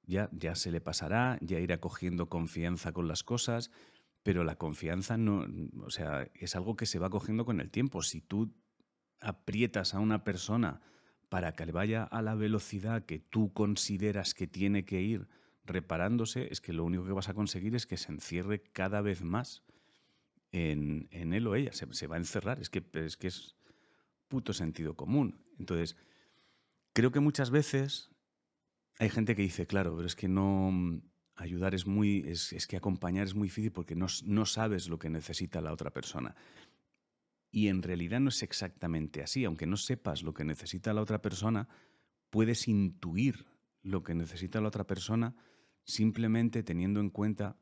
ya, 0.05 0.29
ya 0.33 0.55
se 0.55 0.71
le 0.71 0.81
pasará, 0.81 1.39
ya 1.41 1.59
irá 1.59 1.79
cogiendo 1.79 2.29
confianza 2.29 2.93
con 2.93 3.09
las 3.09 3.23
cosas, 3.23 3.71
pero 4.23 4.45
la 4.45 4.57
confianza 4.57 5.17
no, 5.17 5.47
o 5.85 5.91
sea, 5.91 6.29
es 6.35 6.55
algo 6.57 6.77
que 6.77 6.87
se 6.87 6.99
va 6.99 7.11
cogiendo 7.11 7.45
con 7.45 7.61
el 7.61 7.71
tiempo. 7.71 8.03
Si 8.03 8.21
tú 8.21 8.55
aprietas 9.21 9.95
a 9.95 10.01
una 10.01 10.25
persona, 10.25 10.81
para 11.33 11.55
que 11.55 11.65
vaya 11.73 12.05
a 12.05 12.21
la 12.21 12.35
velocidad 12.35 13.07
que 13.07 13.19
tú 13.19 13.55
consideras 13.55 14.35
que 14.35 14.47
tiene 14.47 14.85
que 14.85 15.01
ir 15.01 15.29
reparándose, 15.65 16.49
es 16.53 16.61
que 16.61 16.75
lo 16.75 16.85
único 16.85 17.07
que 17.07 17.13
vas 17.13 17.31
a 17.31 17.33
conseguir 17.33 17.75
es 17.75 17.87
que 17.87 17.97
se 17.97 18.13
encierre 18.13 18.63
cada 18.63 19.01
vez 19.01 19.23
más 19.23 19.63
en, 20.51 21.09
él 21.11 21.47
o 21.47 21.55
ella. 21.55 21.73
Se, 21.73 22.07
va 22.07 22.17
a 22.17 22.19
encerrar. 22.19 22.61
Es 22.61 22.69
que, 22.69 22.85
es 22.93 23.17
que 23.17 23.29
es 23.29 23.57
puto 24.29 24.53
sentido 24.53 24.95
común. 24.95 25.43
Entonces, 25.59 25.97
creo 26.93 27.11
que 27.13 27.21
muchas 27.21 27.51
veces 27.51 28.11
hay 28.99 29.11
gente 29.11 29.35
que 29.35 29.43
dice, 29.43 29.67
claro, 29.67 29.95
pero 29.95 30.07
es 30.07 30.17
que 30.17 30.29
no 30.29 31.03
ayudar 31.37 31.75
es 31.75 31.87
muy, 31.87 32.25
es, 32.27 32.67
que 32.67 32.77
acompañar 32.77 33.27
es 33.27 33.35
muy 33.35 33.49
difícil 33.49 33.73
porque 33.73 33.97
no, 33.97 34.07
no 34.25 34.47
sabes 34.47 34.89
lo 34.89 34.99
que 34.99 35.11
necesita 35.11 35.61
la 35.61 35.73
otra 35.73 35.93
persona. 35.93 36.35
Y 37.51 37.69
en 37.69 37.83
realidad 37.83 38.21
no 38.21 38.31
es 38.31 38.43
exactamente 38.43 39.23
así. 39.23 39.45
Aunque 39.45 39.67
no 39.67 39.77
sepas 39.77 40.23
lo 40.23 40.33
que 40.35 40.45
necesita 40.45 40.95
la 40.95 41.03
otra 41.03 41.21
persona, 41.21 41.69
puedes 42.31 42.69
intuir 42.69 43.47
lo 43.83 44.03
que 44.03 44.15
necesita 44.15 44.61
la 44.61 44.69
otra 44.69 44.87
persona 44.87 45.35
simplemente 45.85 46.63
teniendo 46.63 47.01
en 47.01 47.11
cuenta 47.11 47.59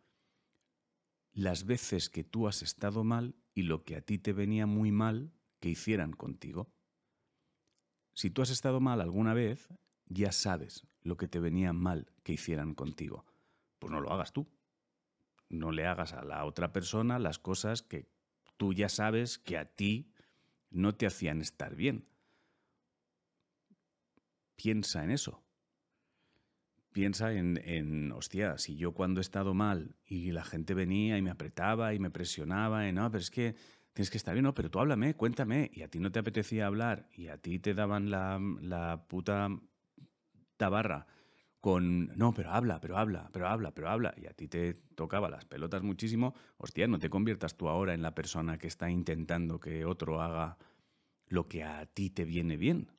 las 1.33 1.65
veces 1.65 2.11
que 2.11 2.23
tú 2.23 2.49
has 2.49 2.63
estado 2.63 3.03
mal 3.03 3.35
y 3.55 3.63
lo 3.63 3.83
que 3.85 3.97
a 3.97 4.03
ti 4.03 4.19
te 4.19 4.33
venía 4.33 4.67
muy 4.67 4.93
mal 4.93 5.33
que 5.59 5.71
hicieran 5.71 6.13
contigo. 6.13 6.73
Si 8.13 8.31
tú 8.31 8.43
has 8.43 8.51
estado 8.51 8.81
mal 8.81 9.01
alguna 9.01 9.33
vez, 9.33 9.69
ya 10.07 10.33
sabes 10.33 10.90
lo 11.03 11.17
que 11.17 11.29
te 11.29 11.41
venía 11.41 11.73
mal 11.73 12.11
que 12.23 12.33
hicieran 12.33 12.75
contigo. 12.75 13.25
Pues 13.79 13.91
no 13.91 14.01
lo 14.01 14.13
hagas 14.13 14.33
tú. 14.33 14.47
No 15.49 15.73
le 15.73 15.87
hagas 15.87 16.13
a 16.13 16.25
la 16.25 16.45
otra 16.45 16.73
persona 16.73 17.19
las 17.19 17.39
cosas 17.39 17.83
que 17.83 18.07
tú 18.57 18.73
ya 18.73 18.89
sabes 18.89 19.39
que 19.39 19.59
a 19.59 19.65
ti 19.65 20.13
no 20.71 20.95
te 20.95 21.07
hacían 21.07 21.41
estar 21.41 21.75
bien. 21.75 22.07
Piensa 24.55 25.03
en 25.03 25.11
eso. 25.11 25.43
Piensa 26.93 27.33
en, 27.33 28.13
hostia, 28.13 28.59
si 28.59 28.77
yo 28.77 28.93
cuando 28.93 29.21
he 29.21 29.23
estado 29.23 29.55
mal 29.55 29.97
y 30.05 30.33
la 30.33 30.45
gente 30.45 30.75
venía 30.75 31.17
y 31.17 31.23
me 31.23 31.31
apretaba 31.31 31.95
y 31.95 31.99
me 31.99 32.11
presionaba, 32.11 32.89
y 32.89 32.93
no, 32.93 33.09
pero 33.11 33.23
es 33.23 33.31
que 33.31 33.55
tienes 33.93 34.11
que 34.11 34.19
estar 34.19 34.35
bien, 34.35 34.45
no, 34.45 34.55
pero 34.55 34.71
tú 34.71 34.81
háblame, 34.81 35.15
cuéntame, 35.15 35.71
y 35.73 35.83
a 35.83 35.89
ti 35.89 36.01
no 36.01 36.11
te 36.11 36.19
apetecía 36.19 36.67
hablar 36.67 37.09
y 37.13 37.29
a 37.29 37.39
ti 37.39 37.61
te 37.61 37.75
daban 37.75 38.11
la 38.11 39.05
puta 39.09 39.49
tabarra 40.61 41.07
con, 41.61 42.07
no, 42.19 42.35
pero 42.35 42.51
habla, 42.51 42.81
pero 42.81 42.99
habla, 42.99 43.31
pero 43.33 43.49
habla, 43.49 43.73
pero 43.73 43.89
habla, 43.89 44.15
y 44.17 44.27
a 44.27 44.33
ti 44.35 44.47
te 44.47 44.75
tocaba 44.95 45.31
las 45.31 45.47
pelotas 45.47 45.83
muchísimo, 45.83 46.35
hostia, 46.59 46.87
no 46.87 46.99
te 46.99 47.09
conviertas 47.09 47.57
tú 47.57 47.69
ahora 47.69 47.95
en 47.95 48.03
la 48.03 48.15
persona 48.15 48.59
que 48.59 48.67
está 48.67 48.91
intentando 48.91 49.59
que 49.59 49.87
otro 49.87 50.21
haga 50.21 50.59
lo 51.29 51.49
que 51.49 51.65
a 51.65 51.87
ti 51.87 52.11
te 52.11 52.27
viene 52.27 52.59
bien. 52.59 52.91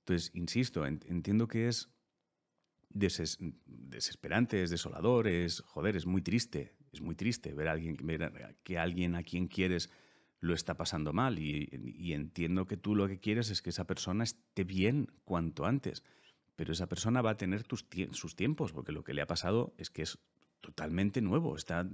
Entonces, 0.00 0.30
insisto, 0.34 0.84
entiendo 0.86 1.48
que 1.48 1.68
es 1.68 1.90
desesperante, 2.90 4.62
es 4.62 4.70
desolador, 4.70 5.26
es, 5.26 5.60
joder, 5.60 5.96
es 5.96 6.04
muy 6.04 6.20
triste, 6.20 6.76
es 6.92 7.00
muy 7.00 7.14
triste 7.14 7.54
ver 7.54 7.68
a 7.68 7.72
alguien, 7.72 7.96
que 8.62 8.78
alguien 8.78 9.14
a 9.14 9.22
quien 9.22 9.48
quieres 9.48 9.90
lo 10.40 10.54
está 10.54 10.76
pasando 10.76 11.12
mal 11.12 11.38
y 11.38 12.12
entiendo 12.12 12.66
que 12.66 12.78
tú 12.78 12.94
lo 12.94 13.06
que 13.06 13.20
quieres 13.20 13.50
es 13.50 13.60
que 13.60 13.70
esa 13.70 13.86
persona 13.86 14.24
esté 14.24 14.64
bien 14.64 15.08
cuanto 15.24 15.66
antes 15.66 16.02
pero 16.60 16.74
esa 16.74 16.88
persona 16.88 17.22
va 17.22 17.30
a 17.30 17.36
tener 17.38 17.64
sus 18.12 18.36
tiempos, 18.36 18.74
porque 18.74 18.92
lo 18.92 19.02
que 19.02 19.14
le 19.14 19.22
ha 19.22 19.26
pasado 19.26 19.72
es 19.78 19.88
que 19.88 20.02
es 20.02 20.18
totalmente 20.60 21.22
nuevo, 21.22 21.56
está 21.56 21.88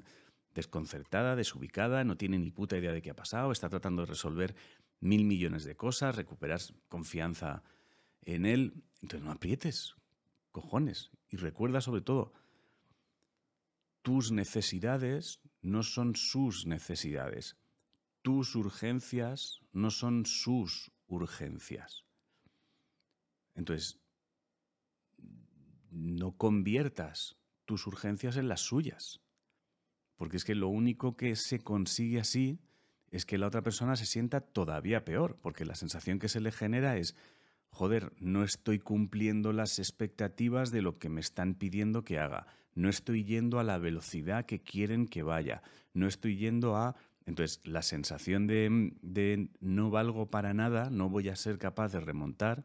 desconcertada, 0.57 1.37
desubicada, 1.37 2.03
no 2.03 2.17
tiene 2.17 2.37
ni 2.41 2.51
puta 2.51 2.77
idea 2.77 2.91
de 2.91 3.01
qué 3.01 3.11
ha 3.11 3.15
pasado, 3.15 3.53
está 3.53 3.69
tratando 3.69 4.03
de 4.03 4.07
resolver 4.07 4.57
mil 4.99 5.25
millones 5.25 5.63
de 5.63 5.77
cosas, 5.77 6.17
recuperar 6.17 6.61
confianza 6.89 7.63
en 8.23 8.45
él. 8.45 8.83
Entonces 9.03 9.25
no 9.25 9.31
aprietes, 9.31 9.95
cojones. 10.51 11.13
Y 11.31 11.37
recuerda 11.37 11.81
sobre 11.81 12.01
todo, 12.01 12.33
tus 14.03 14.33
necesidades 14.33 15.39
no 15.63 15.85
son 15.85 16.17
sus 16.17 16.67
necesidades. 16.67 17.57
Tus 18.21 18.57
urgencias 18.57 19.61
no 19.73 19.93
son 19.93 20.27
sus 20.27 20.91
urgencias. 21.07 22.03
Entonces, 23.55 24.01
no 25.97 26.33
conviertas 26.37 27.37
tus 27.65 27.87
urgencias 27.87 28.37
en 28.37 28.49
las 28.49 28.61
suyas. 28.61 29.21
Porque 30.17 30.37
es 30.37 30.45
que 30.45 30.55
lo 30.55 30.69
único 30.69 31.17
que 31.17 31.37
se 31.37 31.59
consigue 31.59 32.21
así 32.21 32.61
es 33.11 33.25
que 33.27 33.39
la 33.39 33.47
otra 33.47 33.63
persona 33.63 33.97
se 33.97 34.07
sienta 34.07 34.41
todavía 34.41 35.05
peor, 35.05 35.39
porque 35.41 35.65
la 35.65 35.75
sensación 35.75 36.19
que 36.19 36.29
se 36.29 36.41
le 36.41 36.53
genera 36.53 36.97
es, 36.97 37.15
joder, 37.71 38.13
no 38.19 38.45
estoy 38.45 38.79
cumpliendo 38.79 39.53
las 39.53 39.79
expectativas 39.79 40.71
de 40.71 40.83
lo 40.83 40.99
que 40.99 41.09
me 41.09 41.21
están 41.21 41.55
pidiendo 41.55 42.05
que 42.05 42.19
haga, 42.19 42.47
no 42.75 42.89
estoy 42.89 43.25
yendo 43.25 43.59
a 43.59 43.65
la 43.65 43.79
velocidad 43.79 44.47
que 44.47 44.61
quieren 44.61 45.07
que 45.07 45.23
vaya, 45.23 45.63
no 45.95 46.07
estoy 46.07 46.37
yendo 46.37 46.77
a... 46.77 46.97
Entonces, 47.25 47.61
la 47.65 47.83
sensación 47.83 48.47
de, 48.47 48.93
de 49.03 49.49
no 49.59 49.91
valgo 49.91 50.31
para 50.31 50.55
nada, 50.55 50.91
no 50.91 51.09
voy 51.09 51.29
a 51.29 51.35
ser 51.35 51.59
capaz 51.59 51.91
de 51.91 51.99
remontar, 51.99 52.65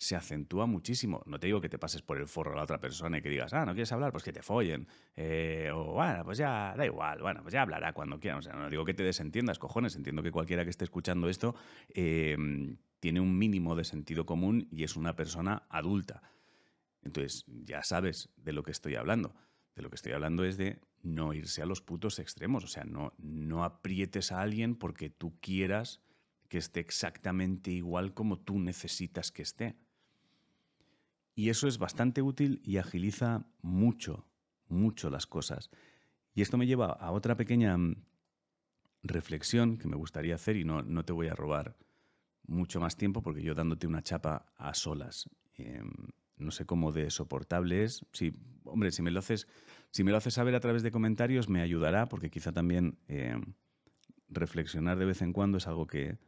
se 0.00 0.16
acentúa 0.16 0.64
muchísimo. 0.64 1.22
No 1.26 1.38
te 1.38 1.46
digo 1.46 1.60
que 1.60 1.68
te 1.68 1.78
pases 1.78 2.00
por 2.00 2.16
el 2.16 2.26
forro 2.26 2.54
a 2.54 2.56
la 2.56 2.62
otra 2.62 2.80
persona 2.80 3.18
y 3.18 3.22
que 3.22 3.28
digas, 3.28 3.52
ah, 3.52 3.66
no 3.66 3.74
quieres 3.74 3.92
hablar, 3.92 4.12
pues 4.12 4.24
que 4.24 4.32
te 4.32 4.40
follen. 4.40 4.88
Eh, 5.14 5.70
o 5.74 5.92
bueno, 5.92 6.24
pues 6.24 6.38
ya 6.38 6.74
da 6.74 6.86
igual, 6.86 7.20
bueno, 7.20 7.42
pues 7.42 7.52
ya 7.52 7.60
hablará 7.60 7.92
cuando 7.92 8.18
quiera. 8.18 8.38
O 8.38 8.42
sea, 8.42 8.54
no 8.54 8.70
digo 8.70 8.86
que 8.86 8.94
te 8.94 9.02
desentiendas, 9.02 9.58
cojones. 9.58 9.96
Entiendo 9.96 10.22
que 10.22 10.32
cualquiera 10.32 10.64
que 10.64 10.70
esté 10.70 10.84
escuchando 10.84 11.28
esto 11.28 11.54
em, 11.90 12.78
tiene 12.98 13.20
un 13.20 13.36
mínimo 13.36 13.76
de 13.76 13.84
sentido 13.84 14.24
común 14.24 14.68
y 14.70 14.84
es 14.84 14.96
una 14.96 15.16
persona 15.16 15.64
adulta. 15.68 16.22
Entonces, 17.02 17.44
ya 17.46 17.82
sabes 17.82 18.30
de 18.38 18.54
lo 18.54 18.62
que 18.62 18.70
estoy 18.70 18.94
hablando. 18.94 19.34
De 19.76 19.82
lo 19.82 19.90
que 19.90 19.96
estoy 19.96 20.12
hablando 20.12 20.46
es 20.46 20.56
de 20.56 20.80
no 21.02 21.34
irse 21.34 21.60
a 21.60 21.66
los 21.66 21.82
putos 21.82 22.18
extremos. 22.20 22.64
O 22.64 22.68
sea, 22.68 22.84
no, 22.84 23.12
no 23.18 23.64
aprietes 23.64 24.32
a 24.32 24.40
alguien 24.40 24.76
porque 24.76 25.10
tú 25.10 25.38
quieras 25.40 26.00
que 26.48 26.56
esté 26.56 26.80
exactamente 26.80 27.70
igual 27.70 28.14
como 28.14 28.38
tú 28.38 28.58
necesitas 28.58 29.30
que 29.30 29.42
esté. 29.42 29.76
Y 31.40 31.48
eso 31.48 31.68
es 31.68 31.78
bastante 31.78 32.20
útil 32.20 32.60
y 32.62 32.76
agiliza 32.76 33.46
mucho, 33.62 34.28
mucho 34.68 35.08
las 35.08 35.26
cosas. 35.26 35.70
Y 36.34 36.42
esto 36.42 36.58
me 36.58 36.66
lleva 36.66 36.92
a 36.92 37.12
otra 37.12 37.34
pequeña 37.34 37.78
mm, 37.78 37.94
reflexión 39.02 39.78
que 39.78 39.88
me 39.88 39.96
gustaría 39.96 40.34
hacer 40.34 40.58
y 40.58 40.64
no, 40.64 40.82
no 40.82 41.02
te 41.02 41.14
voy 41.14 41.28
a 41.28 41.34
robar 41.34 41.78
mucho 42.46 42.78
más 42.78 42.94
tiempo 42.94 43.22
porque 43.22 43.42
yo 43.42 43.54
dándote 43.54 43.86
una 43.86 44.02
chapa 44.02 44.52
a 44.54 44.74
solas. 44.74 45.30
Em, 45.54 45.90
no 46.36 46.50
sé 46.50 46.66
cómo 46.66 46.92
de 46.92 47.08
soportable 47.08 47.84
es. 47.84 48.04
Sí, 48.12 48.34
hombre, 48.64 48.90
si 48.90 49.00
me 49.00 49.10
lo 49.10 49.20
haces, 49.20 49.48
si 49.92 50.04
me 50.04 50.10
lo 50.10 50.18
haces 50.18 50.34
saber 50.34 50.54
a 50.54 50.60
través 50.60 50.82
de 50.82 50.90
comentarios 50.90 51.48
me 51.48 51.62
ayudará 51.62 52.06
porque 52.10 52.28
quizá 52.28 52.52
también 52.52 52.98
em, 53.08 53.54
reflexionar 54.28 54.98
de 54.98 55.06
vez 55.06 55.22
en 55.22 55.32
cuando 55.32 55.56
es 55.56 55.66
algo 55.66 55.86
que, 55.86 56.18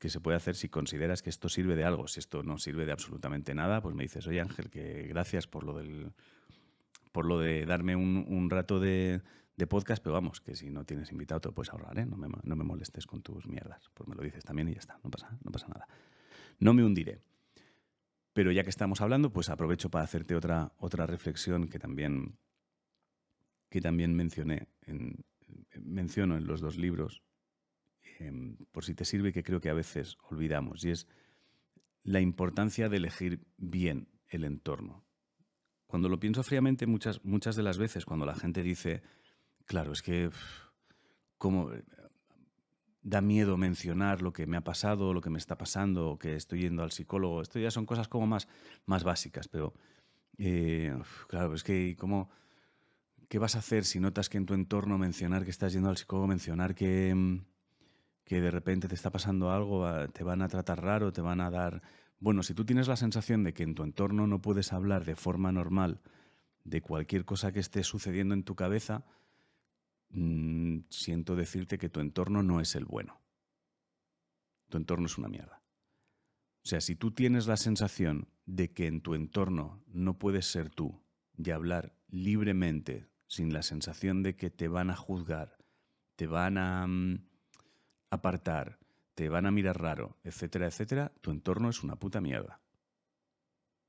que 0.00 0.10
se 0.10 0.20
puede 0.20 0.36
hacer 0.36 0.56
si 0.56 0.68
consideras 0.68 1.22
que 1.22 1.30
esto 1.30 1.48
sirve 1.48 1.76
de 1.76 1.84
algo. 1.84 2.08
Si 2.08 2.20
esto 2.20 2.42
no 2.42 2.58
sirve 2.58 2.84
de 2.84 2.92
absolutamente 2.92 3.54
nada, 3.54 3.80
pues 3.80 3.94
me 3.94 4.02
dices, 4.02 4.26
oye 4.26 4.40
Ángel, 4.40 4.70
que 4.70 5.06
gracias 5.08 5.46
por 5.46 5.64
lo 5.64 5.74
del 5.74 6.12
por 7.12 7.26
lo 7.26 7.38
de 7.38 7.64
darme 7.64 7.94
un, 7.94 8.50
rato 8.50 8.80
de, 8.80 9.22
podcast, 9.68 10.02
pero 10.02 10.14
vamos, 10.14 10.40
que 10.40 10.56
si 10.56 10.68
no 10.68 10.84
tienes 10.84 11.12
invitado 11.12 11.40
te 11.40 11.48
lo 11.48 11.54
puedes 11.54 11.70
ahorrar, 11.70 11.96
¿eh? 11.96 12.06
no, 12.06 12.16
me, 12.16 12.26
no 12.42 12.56
me 12.56 12.64
molestes 12.64 13.06
con 13.06 13.22
tus 13.22 13.46
mierdas. 13.46 13.88
Pues 13.94 14.08
me 14.08 14.16
lo 14.16 14.22
dices 14.24 14.42
también 14.42 14.68
y 14.68 14.72
ya 14.72 14.80
está, 14.80 14.98
no 15.04 15.10
pasa, 15.10 15.38
no 15.44 15.52
pasa 15.52 15.68
nada. 15.68 15.86
No 16.58 16.74
me 16.74 16.82
hundiré. 16.82 17.20
Pero 18.32 18.50
ya 18.50 18.64
que 18.64 18.70
estamos 18.70 19.00
hablando, 19.00 19.32
pues 19.32 19.48
aprovecho 19.48 19.90
para 19.90 20.04
hacerte 20.04 20.34
otra, 20.34 20.72
otra 20.76 21.06
reflexión 21.06 21.68
que 21.68 21.78
también, 21.78 22.36
que 23.70 23.80
también 23.80 24.12
mencioné 24.16 24.66
en, 24.82 25.24
menciono 25.80 26.36
en 26.36 26.48
los 26.48 26.60
dos 26.60 26.76
libros 26.76 27.22
Em, 28.18 28.56
por 28.72 28.84
si 28.84 28.94
te 28.94 29.04
sirve, 29.04 29.32
que 29.32 29.42
creo 29.42 29.60
que 29.60 29.70
a 29.70 29.74
veces 29.74 30.16
olvidamos, 30.30 30.84
y 30.84 30.90
es 30.90 31.06
la 32.02 32.20
importancia 32.20 32.88
de 32.88 32.98
elegir 32.98 33.46
bien 33.56 34.08
el 34.28 34.44
entorno. 34.44 35.04
Cuando 35.86 36.08
lo 36.08 36.20
pienso 36.20 36.42
fríamente, 36.42 36.86
muchas, 36.86 37.24
muchas 37.24 37.56
de 37.56 37.62
las 37.62 37.78
veces, 37.78 38.04
cuando 38.04 38.26
la 38.26 38.34
gente 38.34 38.62
dice, 38.62 39.02
claro, 39.64 39.92
es 39.92 40.02
que 40.02 40.30
como 41.38 41.72
eh, 41.72 41.84
da 43.02 43.20
miedo 43.20 43.56
mencionar 43.56 44.22
lo 44.22 44.32
que 44.32 44.46
me 44.46 44.56
ha 44.56 44.64
pasado, 44.64 45.12
lo 45.12 45.20
que 45.20 45.30
me 45.30 45.38
está 45.38 45.56
pasando, 45.56 46.10
o 46.10 46.18
que 46.18 46.36
estoy 46.36 46.62
yendo 46.62 46.82
al 46.82 46.92
psicólogo, 46.92 47.42
esto 47.42 47.58
ya 47.58 47.70
son 47.70 47.86
cosas 47.86 48.08
como 48.08 48.26
más, 48.26 48.48
más 48.86 49.04
básicas, 49.04 49.48
pero 49.48 49.74
eh, 50.38 50.96
claro, 51.28 51.54
es 51.54 51.62
que 51.62 51.96
¿cómo, 51.98 52.30
¿qué 53.28 53.38
vas 53.38 53.56
a 53.56 53.58
hacer 53.58 53.84
si 53.84 54.00
notas 54.00 54.28
que 54.28 54.38
en 54.38 54.46
tu 54.46 54.54
entorno 54.54 54.98
mencionar 54.98 55.44
que 55.44 55.50
estás 55.50 55.72
yendo 55.72 55.90
al 55.90 55.96
psicólogo, 55.96 56.26
mencionar 56.26 56.74
que 56.74 57.10
em, 57.10 57.44
que 58.24 58.40
de 58.40 58.50
repente 58.50 58.88
te 58.88 58.94
está 58.94 59.10
pasando 59.10 59.50
algo, 59.50 59.86
te 60.08 60.24
van 60.24 60.42
a 60.42 60.48
tratar 60.48 60.82
raro, 60.82 61.12
te 61.12 61.20
van 61.20 61.40
a 61.40 61.50
dar... 61.50 61.82
Bueno, 62.18 62.42
si 62.42 62.54
tú 62.54 62.64
tienes 62.64 62.88
la 62.88 62.96
sensación 62.96 63.44
de 63.44 63.52
que 63.52 63.62
en 63.62 63.74
tu 63.74 63.82
entorno 63.82 64.26
no 64.26 64.40
puedes 64.40 64.72
hablar 64.72 65.04
de 65.04 65.14
forma 65.14 65.52
normal 65.52 66.00
de 66.64 66.80
cualquier 66.80 67.26
cosa 67.26 67.52
que 67.52 67.60
esté 67.60 67.84
sucediendo 67.84 68.34
en 68.34 68.44
tu 68.44 68.54
cabeza, 68.54 69.04
mm, 70.10 70.80
siento 70.88 71.36
decirte 71.36 71.76
que 71.76 71.90
tu 71.90 72.00
entorno 72.00 72.42
no 72.42 72.60
es 72.60 72.74
el 72.74 72.86
bueno. 72.86 73.20
Tu 74.70 74.78
entorno 74.78 75.06
es 75.06 75.18
una 75.18 75.28
mierda. 75.28 75.62
O 76.64 76.66
sea, 76.66 76.80
si 76.80 76.96
tú 76.96 77.10
tienes 77.10 77.46
la 77.46 77.58
sensación 77.58 78.28
de 78.46 78.72
que 78.72 78.86
en 78.86 79.02
tu 79.02 79.14
entorno 79.14 79.84
no 79.86 80.18
puedes 80.18 80.46
ser 80.46 80.70
tú 80.70 81.04
y 81.36 81.50
hablar 81.50 81.94
libremente 82.08 83.06
sin 83.26 83.52
la 83.52 83.62
sensación 83.62 84.22
de 84.22 84.34
que 84.34 84.48
te 84.48 84.68
van 84.68 84.88
a 84.88 84.96
juzgar, 84.96 85.58
te 86.16 86.26
van 86.26 86.56
a... 86.56 86.86
Mm, 86.86 87.33
apartar, 88.14 88.78
te 89.14 89.28
van 89.28 89.46
a 89.46 89.50
mirar 89.50 89.80
raro, 89.80 90.16
etcétera, 90.24 90.66
etcétera, 90.66 91.12
tu 91.20 91.30
entorno 91.30 91.68
es 91.68 91.82
una 91.82 91.96
puta 91.96 92.20
mierda. 92.20 92.60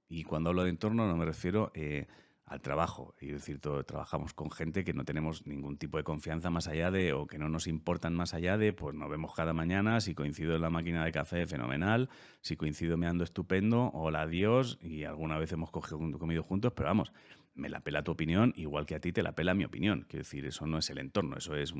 Y 0.07 0.23
cuando 0.23 0.49
hablo 0.49 0.63
de 0.63 0.69
entorno 0.69 1.07
no 1.07 1.17
me 1.17 1.25
refiero 1.25 1.71
eh, 1.73 2.07
al 2.45 2.61
trabajo. 2.61 3.15
Es 3.19 3.31
decir, 3.31 3.59
todo, 3.59 3.83
trabajamos 3.83 4.33
con 4.33 4.51
gente 4.51 4.83
que 4.83 4.93
no 4.93 5.03
tenemos 5.03 5.45
ningún 5.47 5.77
tipo 5.77 5.97
de 5.97 6.03
confianza 6.03 6.49
más 6.49 6.67
allá 6.67 6.91
de, 6.91 7.13
o 7.13 7.25
que 7.25 7.37
no 7.37 7.49
nos 7.49 7.67
importan 7.67 8.13
más 8.13 8.33
allá 8.33 8.57
de, 8.57 8.71
pues 8.71 8.95
nos 8.95 9.09
vemos 9.09 9.33
cada 9.33 9.53
mañana, 9.53 9.99
si 9.99 10.13
coincido 10.13 10.55
en 10.55 10.61
la 10.61 10.69
máquina 10.69 11.03
de 11.03 11.11
café, 11.11 11.47
fenomenal, 11.47 12.09
si 12.41 12.55
coincido 12.55 12.97
me 12.97 13.07
ando 13.07 13.23
estupendo, 13.23 13.89
hola, 13.93 14.21
adiós, 14.21 14.77
y 14.81 15.03
alguna 15.03 15.39
vez 15.39 15.51
hemos 15.51 15.71
cogido, 15.71 15.99
comido 16.19 16.43
juntos, 16.43 16.73
pero 16.75 16.87
vamos, 16.87 17.11
me 17.55 17.69
la 17.69 17.79
pela 17.79 18.03
tu 18.03 18.11
opinión, 18.11 18.53
igual 18.55 18.85
que 18.85 18.95
a 18.95 18.99
ti 18.99 19.11
te 19.11 19.23
la 19.23 19.33
pela 19.33 19.55
mi 19.55 19.65
opinión. 19.65 20.05
Quiero 20.07 20.23
decir, 20.23 20.45
eso 20.45 20.67
no 20.67 20.77
es 20.77 20.89
el 20.89 20.99
entorno, 20.99 21.37
eso 21.37 21.55
es 21.55 21.73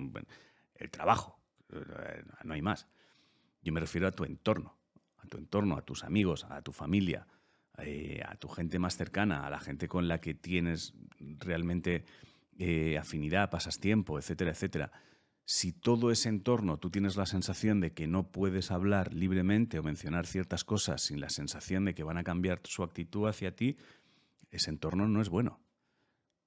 el 0.76 0.90
trabajo, 0.90 1.40
no 2.44 2.54
hay 2.54 2.62
más. 2.62 2.88
Yo 3.62 3.74
me 3.74 3.80
refiero 3.80 4.08
a 4.08 4.12
tu 4.12 4.24
entorno, 4.24 4.78
a 5.18 5.28
tu 5.28 5.38
entorno, 5.38 5.78
a 5.78 5.82
tus 5.82 6.04
amigos, 6.04 6.46
a 6.46 6.62
tu 6.62 6.72
familia, 6.72 7.28
eh, 7.80 8.22
a 8.26 8.36
tu 8.36 8.48
gente 8.48 8.80
más 8.80 8.96
cercana, 8.96 9.46
a 9.46 9.50
la 9.50 9.60
gente 9.60 9.88
con 9.88 10.08
la 10.08 10.22
que 10.22 10.34
tienes 10.34 10.94
realmente 11.20 12.06
eh, 12.58 12.98
afinidad, 12.98 13.50
pasas 13.50 13.80
tiempo, 13.80 14.18
etcétera, 14.18 14.52
etcétera. 14.52 14.92
Si 15.44 15.74
todo 15.74 16.10
ese 16.10 16.30
entorno 16.30 16.78
tú 16.78 16.90
tienes 16.90 17.18
la 17.18 17.26
sensación 17.26 17.80
de 17.80 17.94
que 17.94 18.08
no 18.08 18.32
puedes 18.32 18.72
hablar 18.72 19.14
libremente 19.14 19.78
o 19.78 19.84
mencionar 19.84 20.26
ciertas 20.26 20.64
cosas 20.64 21.02
sin 21.02 21.20
la 21.20 21.30
sensación 21.30 21.86
de 21.86 21.94
que 21.94 22.04
van 22.04 22.18
a 22.18 22.24
cambiar 22.24 22.62
su 22.64 22.82
actitud 22.84 23.28
hacia 23.28 23.56
ti, 23.56 23.78
ese 24.52 24.70
entorno 24.70 25.08
no 25.08 25.22
es 25.22 25.30
bueno. 25.30 25.60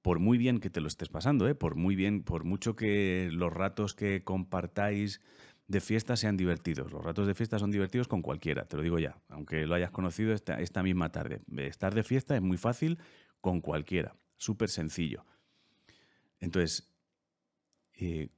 Por 0.03 0.21
muy 0.21 0.39
bien 0.39 0.61
que 0.61 0.71
te 0.71 0.81
lo 0.81 0.89
estés 0.89 1.09
pasando, 1.09 1.49
¿eh? 1.49 1.55
por 1.55 1.75
muy 1.75 1.97
bien, 1.97 2.23
por 2.23 2.45
mucho 2.45 2.77
que 2.77 3.29
los 3.33 3.53
ratos 3.53 3.95
que 3.95 4.23
compartáis 4.23 5.21
de 5.69 5.81
fiesta 5.81 6.17
sean 6.17 6.37
divertidos. 6.37 6.91
Los 6.93 7.05
ratos 7.05 7.27
de 7.27 7.35
fiesta 7.35 7.59
son 7.59 7.71
divertidos 7.71 8.09
con 8.09 8.23
cualquiera, 8.23 8.65
te 8.65 8.77
lo 8.77 8.83
digo 8.83 8.99
ya, 8.99 9.21
aunque 9.29 9.67
lo 9.67 9.75
hayas 9.75 9.91
conocido 9.91 10.33
esta, 10.33 10.83
misma 10.83 11.13
tarde. 11.13 11.43
Estar 11.59 11.95
de 11.95 12.03
fiesta 12.03 12.35
es 12.35 12.43
muy 12.43 12.57
fácil 12.57 12.99
con 13.41 13.61
cualquiera, 13.61 14.17
súper 14.37 14.71
sencillo. 14.71 15.25
Entonces, 16.41 16.91
eh, 17.93 18.31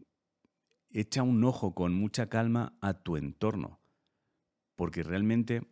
echa 0.90 1.22
un 1.22 1.44
ojo 1.44 1.74
con 1.74 1.94
mucha 1.94 2.28
calma 2.28 2.74
a 2.80 2.94
tu 2.94 3.16
entorno, 3.16 3.80
porque 4.74 5.02
realmente 5.02 5.62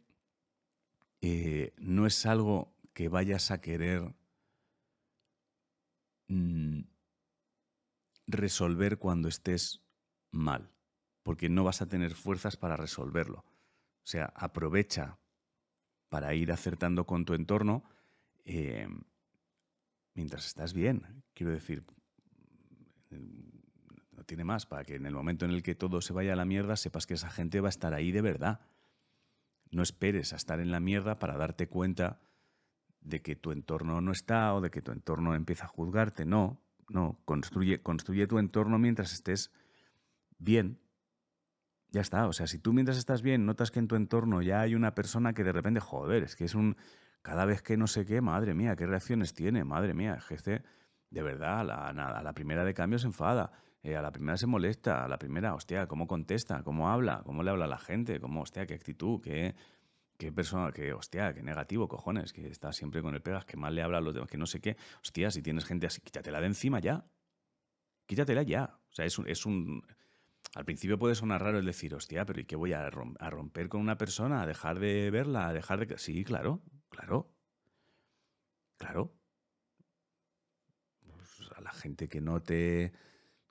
eh, 1.20 1.74
no 1.78 2.06
es 2.06 2.24
algo 2.24 2.76
que 2.92 3.08
vayas 3.08 3.50
a 3.50 3.60
querer 3.60 4.14
mm, 6.28 6.80
resolver 8.26 8.98
cuando 8.98 9.28
estés 9.28 9.82
mal 10.30 10.72
porque 11.28 11.50
no 11.50 11.62
vas 11.62 11.82
a 11.82 11.86
tener 11.86 12.14
fuerzas 12.14 12.56
para 12.56 12.74
resolverlo. 12.74 13.40
O 13.40 14.06
sea, 14.06 14.32
aprovecha 14.34 15.18
para 16.08 16.32
ir 16.32 16.50
acertando 16.50 17.04
con 17.04 17.26
tu 17.26 17.34
entorno 17.34 17.84
eh, 18.46 18.88
mientras 20.14 20.46
estás 20.46 20.72
bien. 20.72 21.22
Quiero 21.34 21.52
decir, 21.52 21.84
no 23.10 24.24
tiene 24.24 24.44
más, 24.44 24.64
para 24.64 24.86
que 24.86 24.94
en 24.94 25.04
el 25.04 25.12
momento 25.12 25.44
en 25.44 25.50
el 25.50 25.62
que 25.62 25.74
todo 25.74 26.00
se 26.00 26.14
vaya 26.14 26.32
a 26.32 26.36
la 26.36 26.46
mierda 26.46 26.76
sepas 26.76 27.06
que 27.06 27.12
esa 27.12 27.28
gente 27.28 27.60
va 27.60 27.68
a 27.68 27.76
estar 27.76 27.92
ahí 27.92 28.10
de 28.10 28.22
verdad. 28.22 28.60
No 29.70 29.82
esperes 29.82 30.32
a 30.32 30.36
estar 30.36 30.60
en 30.60 30.70
la 30.70 30.80
mierda 30.80 31.18
para 31.18 31.36
darte 31.36 31.68
cuenta 31.68 32.22
de 33.00 33.22
que 33.22 33.36
tu 33.36 33.52
entorno 33.52 34.00
no 34.00 34.12
está 34.12 34.54
o 34.54 34.60
de 34.60 34.70
que 34.70 34.82
tu 34.82 34.92
entorno 34.92 35.34
empieza 35.34 35.64
a 35.64 35.68
juzgarte. 35.68 36.24
No, 36.24 36.60
no, 36.88 37.18
construye, 37.24 37.82
construye 37.82 38.26
tu 38.26 38.38
entorno 38.38 38.78
mientras 38.78 39.12
estés 39.12 39.50
bien 40.38 40.78
ya 41.90 42.00
está. 42.00 42.26
O 42.26 42.32
sea, 42.32 42.46
si 42.46 42.58
tú 42.58 42.72
mientras 42.72 42.98
estás 42.98 43.22
bien 43.22 43.46
notas 43.46 43.70
que 43.70 43.78
en 43.78 43.88
tu 43.88 43.96
entorno 43.96 44.42
ya 44.42 44.60
hay 44.60 44.74
una 44.74 44.94
persona 44.94 45.32
que 45.32 45.44
de 45.44 45.52
repente, 45.52 45.80
joder, 45.80 46.22
es 46.22 46.36
que 46.36 46.44
es 46.44 46.54
un. 46.54 46.76
Cada 47.22 47.44
vez 47.44 47.62
que 47.62 47.76
no 47.76 47.86
sé 47.86 48.06
qué, 48.06 48.20
madre 48.20 48.54
mía, 48.54 48.76
qué 48.76 48.86
reacciones 48.86 49.34
tiene, 49.34 49.64
madre 49.64 49.92
mía, 49.92 50.18
que 50.26 50.34
este, 50.34 50.62
de 51.10 51.22
verdad, 51.22 51.60
a 51.60 51.92
la, 51.92 52.22
la 52.22 52.32
primera 52.32 52.64
de 52.64 52.74
cambio 52.74 52.98
se 52.98 53.08
enfada, 53.08 53.50
eh, 53.82 53.96
a 53.96 54.02
la 54.02 54.12
primera 54.12 54.36
se 54.36 54.46
molesta, 54.46 55.04
a 55.04 55.08
la 55.08 55.18
primera, 55.18 55.54
hostia, 55.54 55.88
cómo 55.88 56.06
contesta, 56.06 56.62
cómo 56.62 56.88
habla, 56.88 57.22
cómo 57.24 57.42
le 57.42 57.50
habla 57.50 57.64
a 57.64 57.68
la 57.68 57.78
gente, 57.78 58.20
cómo, 58.20 58.42
hostia, 58.42 58.66
qué 58.66 58.74
actitud, 58.74 59.20
qué, 59.20 59.56
qué 60.18 60.32
persona, 60.32 60.72
qué, 60.72 60.92
hostia, 60.92 61.32
qué 61.32 61.42
negativo, 61.42 61.88
cojones, 61.88 62.32
que 62.32 62.46
está 62.48 62.72
siempre 62.72 63.00
con 63.02 63.14
el 63.14 63.22
pegas, 63.22 63.44
que 63.46 63.56
mal 63.56 63.74
le 63.74 63.82
habla 63.82 63.98
a 63.98 64.00
los 64.00 64.14
demás, 64.14 64.28
que 64.28 64.36
no 64.36 64.46
sé 64.46 64.60
qué. 64.60 64.76
Hostia, 65.02 65.30
si 65.30 65.42
tienes 65.42 65.64
gente 65.64 65.86
así, 65.86 66.00
quítatela 66.02 66.40
de 66.40 66.46
encima 66.48 66.80
ya. 66.80 67.06
Quítatela 68.06 68.42
ya. 68.42 68.78
O 68.90 68.94
sea, 68.94 69.06
es 69.06 69.18
un, 69.18 69.28
es 69.28 69.46
un 69.46 69.82
al 70.54 70.64
principio 70.64 70.98
puede 70.98 71.14
sonar 71.14 71.42
raro 71.42 71.58
el 71.58 71.66
decir, 71.66 71.94
hostia, 71.94 72.24
pero 72.26 72.40
¿y 72.40 72.44
qué 72.44 72.56
voy 72.56 72.72
a, 72.72 72.88
romper 72.90 73.68
con 73.68 73.80
una 73.80 73.98
persona? 73.98 74.42
¿A 74.42 74.46
dejar 74.46 74.78
de 74.78 75.10
verla? 75.10 75.48
¿A 75.48 75.52
dejar 75.52 75.86
de...? 75.86 75.98
Sí, 75.98 76.24
claro, 76.24 76.62
claro. 76.88 77.30
Claro. 78.78 79.14
Pues 81.06 81.50
a 81.54 81.60
la 81.60 81.72
gente 81.72 82.08
que 82.08 82.20
no 82.20 82.42
te, 82.42 82.92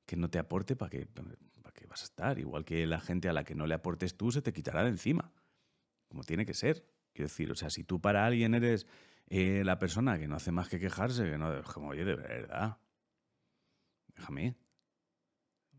que 0.05 0.15
no 0.15 0.29
te 0.29 0.39
aporte, 0.39 0.75
¿para 0.75 0.89
qué, 0.89 1.05
¿para 1.05 1.73
qué 1.73 1.85
vas 1.85 2.01
a 2.01 2.05
estar? 2.05 2.39
Igual 2.39 2.65
que 2.65 2.85
la 2.87 2.99
gente 2.99 3.29
a 3.29 3.33
la 3.33 3.43
que 3.43 3.55
no 3.55 3.67
le 3.67 3.75
aportes 3.75 4.17
tú 4.17 4.31
se 4.31 4.41
te 4.41 4.53
quitará 4.53 4.83
de 4.83 4.89
encima. 4.89 5.31
Como 6.07 6.23
tiene 6.23 6.45
que 6.45 6.53
ser. 6.53 6.85
Quiero 7.13 7.29
decir, 7.29 7.51
o 7.51 7.55
sea, 7.55 7.69
si 7.69 7.83
tú 7.83 7.99
para 7.99 8.25
alguien 8.25 8.53
eres 8.53 8.87
eh, 9.27 9.63
la 9.65 9.77
persona 9.79 10.17
que 10.17 10.27
no 10.27 10.35
hace 10.35 10.51
más 10.51 10.69
que 10.69 10.79
quejarse, 10.79 11.29
que 11.29 11.37
no, 11.37 11.61
como, 11.63 11.89
oye, 11.89 12.05
de 12.05 12.15
verdad, 12.15 12.77
déjame. 14.15 14.55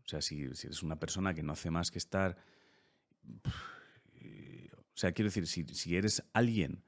O 0.03 0.07
sea, 0.07 0.21
si, 0.21 0.41
eres 0.41 0.83
una 0.83 0.99
persona 0.99 1.33
que 1.33 1.43
no 1.43 1.53
hace 1.53 1.71
más 1.71 1.91
que 1.91 1.99
estar... 1.99 2.37
O 4.93 4.97
sea, 4.99 5.13
quiero 5.13 5.31
decir, 5.31 5.47
si, 5.47 5.95
eres 5.95 6.23
alguien 6.33 6.83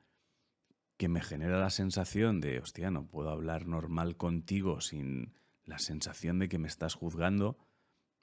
que 0.97 1.08
me 1.08 1.21
genera 1.21 1.60
la 1.60 1.69
sensación 1.69 2.41
de, 2.41 2.60
hostia, 2.60 2.91
no 2.91 3.08
puedo 3.08 3.30
hablar 3.30 3.67
normal 3.67 4.17
contigo 4.17 4.82
sin 4.82 5.34
la 5.63 5.80
sensación 5.80 6.38
de 6.38 6.49
que 6.49 6.60
me 6.60 6.67
estás 6.67 6.93
juzgando, 6.93 7.58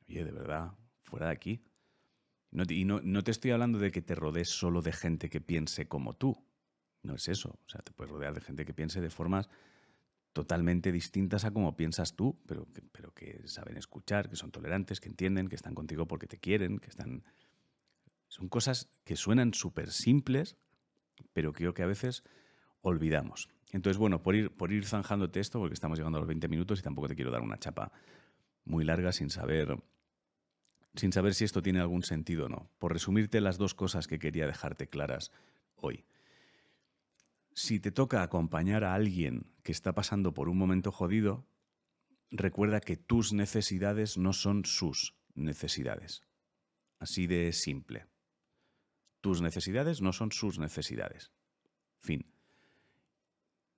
oye, 0.07 0.25
de 0.25 0.33
verdad, 0.33 0.73
fuera 1.03 1.27
de 1.27 1.33
aquí. 1.33 1.65
Y 2.51 2.85
no, 2.85 3.01
no, 3.03 3.23
te 3.23 3.31
estoy 3.31 3.51
hablando 3.51 3.79
de 3.79 3.91
que 3.91 4.03
te 4.03 4.15
rodees 4.15 4.49
solo 4.49 4.81
de 4.83 4.93
gente 4.93 5.29
que 5.29 5.41
piense 5.41 5.87
como 5.87 6.15
tú. 6.15 6.45
No 7.03 7.15
es 7.15 7.29
eso. 7.29 7.59
O 7.65 7.69
sea, 7.69 7.83
te 7.83 7.93
puedes 7.93 8.11
rodear 8.11 8.35
de 8.35 8.41
gente 8.41 8.65
que 8.65 8.75
piense 8.75 9.01
de 9.01 9.11
formas 9.11 9.49
totalmente 10.33 10.93
distintas 10.93 11.45
a 11.45 11.51
como 11.51 11.77
piensas 11.77 12.15
tú, 12.15 12.41
pero 12.47 12.67
que, 12.73 12.83
pero 12.83 13.13
que 13.13 13.43
saben 13.47 13.77
escuchar, 13.77 14.29
que 14.29 14.37
son 14.37 14.51
tolerantes, 14.51 15.01
que 15.01 15.09
entienden, 15.09 15.49
que 15.49 15.57
están 15.57 15.75
contigo 15.75 16.07
porque 16.07 16.27
te 16.27 16.39
quieren, 16.39 16.79
que 16.79 16.89
están... 16.89 17.25
Son 18.29 18.49
cosas 18.49 18.91
que 19.05 19.17
suenan 19.17 19.55
súper 19.55 19.91
simples, 19.91 20.57
pero 21.33 21.53
creo 21.53 21.75
que 21.75 21.83
a 21.83 21.87
veces 21.87 22.25
olvidamos. 22.83 23.49
Entonces, 23.73 23.99
bueno, 23.99 24.23
por 24.23 24.35
ir, 24.35 24.51
por 24.51 24.73
ir 24.73 24.85
zanjándote 24.87 25.41
esto, 25.41 25.59
porque 25.59 25.75
estamos 25.75 25.99
llegando 25.99 26.19
a 26.19 26.21
los 26.21 26.29
20 26.29 26.49
minutos 26.49 26.79
y 26.79 26.83
tampoco 26.83 27.09
te 27.09 27.17
quiero 27.17 27.31
dar 27.31 27.43
una 27.43 27.59
chapa 27.59 27.93
muy 28.65 28.85
larga 28.85 29.13
sin 29.13 29.31
saber, 29.31 29.77
sin 30.99 31.13
saber 31.13 31.35
si 31.35 31.45
esto 31.45 31.63
tiene 31.63 31.81
algún 31.81 32.03
sentido 32.03 32.47
o 32.47 32.49
no. 32.49 32.71
Por 32.79 32.93
resumirte 32.93 33.41
las 33.41 33.57
dos 33.57 33.75
cosas 33.75 34.09
que 34.09 34.19
quería 34.19 34.47
dejarte 34.47 34.89
claras 34.89 35.31
hoy. 35.77 36.05
Si 37.55 37.79
te 37.79 37.93
toca 37.93 38.23
acompañar 38.23 38.83
a 38.85 38.95
alguien 38.95 39.53
que 39.63 39.73
está 39.73 39.95
pasando 39.95 40.35
por 40.35 40.49
un 40.49 40.59
momento 40.59 40.91
jodido, 40.91 41.47
recuerda 42.31 42.81
que 42.81 42.97
tus 42.97 43.33
necesidades 43.33 44.19
no 44.19 44.33
son 44.33 44.65
sus 44.65 45.15
necesidades. 45.35 46.23
Así 46.99 47.29
de 47.29 47.53
simple. 47.53 48.07
Tus 49.21 49.41
necesidades 49.41 50.01
no 50.01 50.13
son 50.13 50.33
sus 50.33 50.59
necesidades. 50.59 51.33
Fin. 51.99 52.27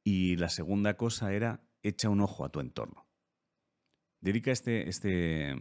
Y 0.05 0.37
la 0.37 0.49
segunda 0.49 0.97
cosa 0.97 1.35
era, 1.35 1.63
echa 1.83 2.09
un 2.09 2.23
ojo 2.23 2.47
a 2.47 2.51
tu 2.51 2.61
entorno. 2.61 3.07
Dedica 4.21 4.53
este, 4.53 4.89
este, 4.89 5.57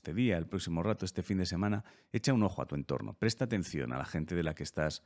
este 0.00 0.14
día, 0.14 0.38
el 0.38 0.46
próximo 0.46 0.82
rato, 0.82 1.04
este 1.04 1.22
fin 1.22 1.36
de 1.36 1.44
semana, 1.44 1.84
echa 2.10 2.32
un 2.32 2.42
ojo 2.42 2.62
a 2.62 2.66
tu 2.66 2.74
entorno. 2.74 3.12
Presta 3.18 3.44
atención 3.44 3.92
a 3.92 3.98
la 3.98 4.06
gente 4.06 4.34
de 4.34 4.42
la 4.42 4.54
que 4.54 4.62
estás 4.62 5.02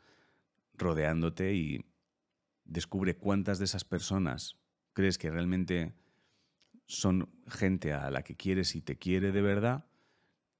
rodeándote 0.75 1.53
y 1.53 1.85
descubre 2.65 3.17
cuántas 3.17 3.59
de 3.59 3.65
esas 3.65 3.85
personas 3.85 4.57
crees 4.93 5.19
que 5.19 5.33
realmente 5.33 5.95
son 6.87 7.29
gente 7.49 7.93
a 7.93 8.09
la 8.13 8.23
que 8.23 8.37
quieres 8.37 8.77
y 8.77 8.83
te 8.83 8.97
quiere 8.97 9.33
de 9.33 9.43
verdad 9.43 9.87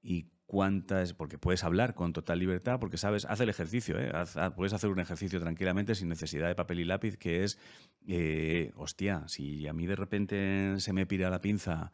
y 0.01 0.31
cuántas, 0.47 1.13
porque 1.13 1.37
puedes 1.37 1.63
hablar 1.63 1.95
con 1.95 2.11
total 2.11 2.39
libertad, 2.39 2.77
porque 2.77 2.97
sabes, 2.97 3.23
haz 3.23 3.39
el 3.39 3.47
ejercicio, 3.47 3.97
¿eh? 3.97 4.11
puedes 4.53 4.73
hacer 4.73 4.89
un 4.89 4.99
ejercicio 4.99 5.39
tranquilamente 5.39 5.95
sin 5.95 6.09
necesidad 6.09 6.49
de 6.49 6.55
papel 6.55 6.81
y 6.81 6.83
lápiz, 6.83 7.15
que 7.15 7.45
es, 7.45 7.57
eh, 8.05 8.73
hostia, 8.75 9.23
si 9.29 9.65
a 9.65 9.71
mí 9.71 9.87
de 9.87 9.95
repente 9.95 10.75
se 10.79 10.91
me 10.91 11.05
pira 11.05 11.29
la 11.29 11.39
pinza 11.39 11.93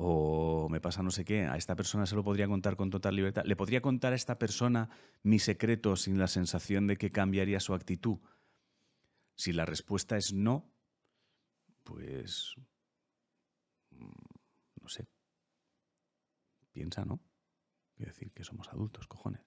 o 0.00 0.68
me 0.70 0.80
pasa 0.80 1.02
no 1.02 1.10
sé 1.10 1.24
qué, 1.24 1.44
a 1.44 1.56
esta 1.56 1.74
persona 1.74 2.06
se 2.06 2.14
lo 2.14 2.22
podría 2.22 2.46
contar 2.46 2.76
con 2.76 2.88
total 2.88 3.16
libertad, 3.16 3.42
le 3.44 3.56
podría 3.56 3.82
contar 3.82 4.12
a 4.12 4.16
esta 4.16 4.38
persona 4.38 4.88
mi 5.24 5.40
secreto 5.40 5.96
sin 5.96 6.18
la 6.18 6.28
sensación 6.28 6.86
de 6.86 6.96
que 6.96 7.10
cambiaría 7.10 7.58
su 7.58 7.74
actitud. 7.74 8.18
Si 9.34 9.52
la 9.52 9.66
respuesta 9.66 10.16
es 10.16 10.32
no, 10.32 10.72
pues... 11.82 12.54
Mm, 13.90 14.06
no 14.82 14.88
sé. 14.88 15.08
Piensa, 16.70 17.04
¿no? 17.04 17.20
Quiero 17.96 18.12
decir 18.12 18.30
que 18.30 18.44
somos 18.44 18.68
adultos, 18.68 19.08
cojones. 19.08 19.42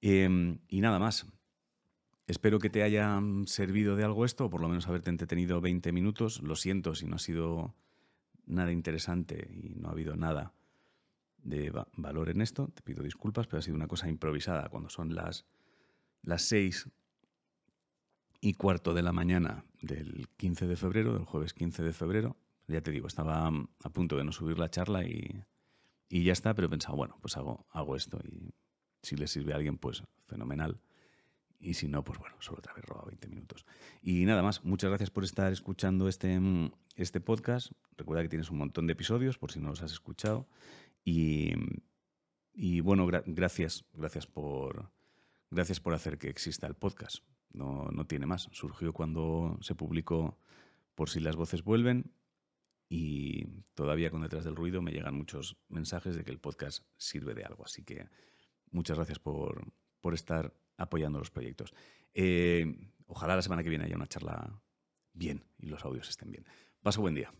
Em, 0.00 0.58
y 0.66 0.80
nada 0.80 0.98
más. 0.98 1.26
Espero 2.26 2.58
que 2.58 2.70
te 2.70 2.82
haya 2.82 3.20
servido 3.46 3.94
de 3.94 4.02
algo 4.02 4.24
esto, 4.24 4.46
o 4.46 4.50
por 4.50 4.60
lo 4.60 4.68
menos 4.68 4.88
haberte 4.88 5.10
entretenido 5.10 5.60
20 5.60 5.92
minutos. 5.92 6.42
Lo 6.42 6.56
siento 6.56 6.96
si 6.96 7.06
no 7.06 7.16
ha 7.16 7.20
sido 7.20 7.76
nada 8.46 8.72
interesante 8.72 9.48
y 9.50 9.74
no 9.74 9.88
ha 9.88 9.92
habido 9.92 10.16
nada 10.16 10.52
de 11.42 11.72
valor 11.96 12.30
en 12.30 12.40
esto. 12.40 12.68
Te 12.68 12.82
pido 12.82 13.02
disculpas, 13.02 13.46
pero 13.46 13.58
ha 13.58 13.62
sido 13.62 13.76
una 13.76 13.88
cosa 13.88 14.08
improvisada 14.08 14.68
cuando 14.68 14.88
son 14.88 15.14
las, 15.14 15.44
las 16.22 16.42
6 16.42 16.88
y 18.40 18.54
cuarto 18.54 18.94
de 18.94 19.02
la 19.02 19.12
mañana 19.12 19.64
del 19.80 20.28
15 20.36 20.66
de 20.66 20.76
febrero, 20.76 21.14
del 21.14 21.24
jueves 21.24 21.54
15 21.54 21.82
de 21.82 21.92
febrero. 21.92 22.36
Ya 22.66 22.80
te 22.80 22.90
digo, 22.90 23.06
estaba 23.06 23.46
a 23.46 23.90
punto 23.90 24.16
de 24.16 24.24
no 24.24 24.32
subir 24.32 24.58
la 24.58 24.70
charla 24.70 25.04
y, 25.04 25.44
y 26.08 26.24
ya 26.24 26.32
está, 26.32 26.54
pero 26.54 26.66
he 26.66 26.70
pensado, 26.70 26.96
bueno, 26.96 27.18
pues 27.20 27.36
hago, 27.36 27.66
hago 27.70 27.96
esto 27.96 28.18
y 28.24 28.54
si 29.02 29.16
le 29.16 29.26
sirve 29.26 29.52
a 29.52 29.56
alguien, 29.56 29.76
pues 29.76 30.02
fenomenal. 30.26 30.80
Y 31.58 31.74
si 31.74 31.88
no, 31.88 32.04
pues 32.04 32.18
bueno, 32.18 32.36
solo 32.40 32.58
otra 32.58 32.74
vez 32.74 32.84
robado 32.84 33.06
20 33.06 33.28
minutos. 33.28 33.64
Y 34.02 34.24
nada 34.26 34.42
más, 34.42 34.64
muchas 34.64 34.90
gracias 34.90 35.10
por 35.10 35.24
estar 35.24 35.52
escuchando 35.52 36.08
este, 36.08 36.38
mm, 36.38 36.72
este 36.96 37.20
podcast. 37.20 37.72
Recuerda 37.96 38.22
que 38.22 38.28
tienes 38.28 38.50
un 38.50 38.58
montón 38.58 38.86
de 38.86 38.92
episodios 38.92 39.38
por 39.38 39.50
si 39.50 39.60
no 39.60 39.70
los 39.70 39.82
has 39.82 39.92
escuchado. 39.92 40.46
Y, 41.04 41.52
y 42.52 42.80
bueno, 42.80 43.06
gracias, 43.06 43.84
gracias 43.94 44.26
por, 44.26 44.90
gracias 45.50 45.80
por 45.80 45.94
hacer 45.94 46.18
que 46.18 46.28
exista 46.28 46.66
el 46.66 46.74
podcast. 46.74 47.24
No, 47.52 47.88
no 47.92 48.06
tiene 48.06 48.26
más. 48.26 48.48
Surgió 48.52 48.92
cuando 48.92 49.56
se 49.60 49.74
publicó 49.74 50.38
Por 50.94 51.08
si 51.08 51.20
las 51.20 51.36
voces 51.36 51.64
vuelven 51.64 52.12
y 52.88 53.46
todavía 53.74 54.10
con 54.10 54.22
detrás 54.22 54.44
del 54.44 54.56
ruido 54.56 54.82
me 54.82 54.92
llegan 54.92 55.16
muchos 55.16 55.56
mensajes 55.68 56.14
de 56.16 56.24
que 56.24 56.30
el 56.30 56.38
podcast 56.38 56.84
sirve 56.96 57.34
de 57.34 57.44
algo. 57.44 57.64
Así 57.64 57.82
que 57.82 58.08
muchas 58.70 58.96
gracias 58.96 59.18
por, 59.18 59.72
por 60.00 60.14
estar 60.14 60.54
apoyando 60.76 61.18
los 61.18 61.30
proyectos. 61.30 61.74
Eh, 62.12 62.90
ojalá 63.06 63.36
la 63.36 63.42
semana 63.42 63.62
que 63.62 63.70
viene 63.70 63.84
haya 63.84 63.96
una 63.96 64.06
charla 64.06 64.62
bien 65.12 65.44
y 65.58 65.66
los 65.66 65.84
audios 65.84 66.08
estén 66.08 66.30
bien. 66.30 66.46
Paso 66.82 67.00
buen 67.00 67.14
día. 67.14 67.32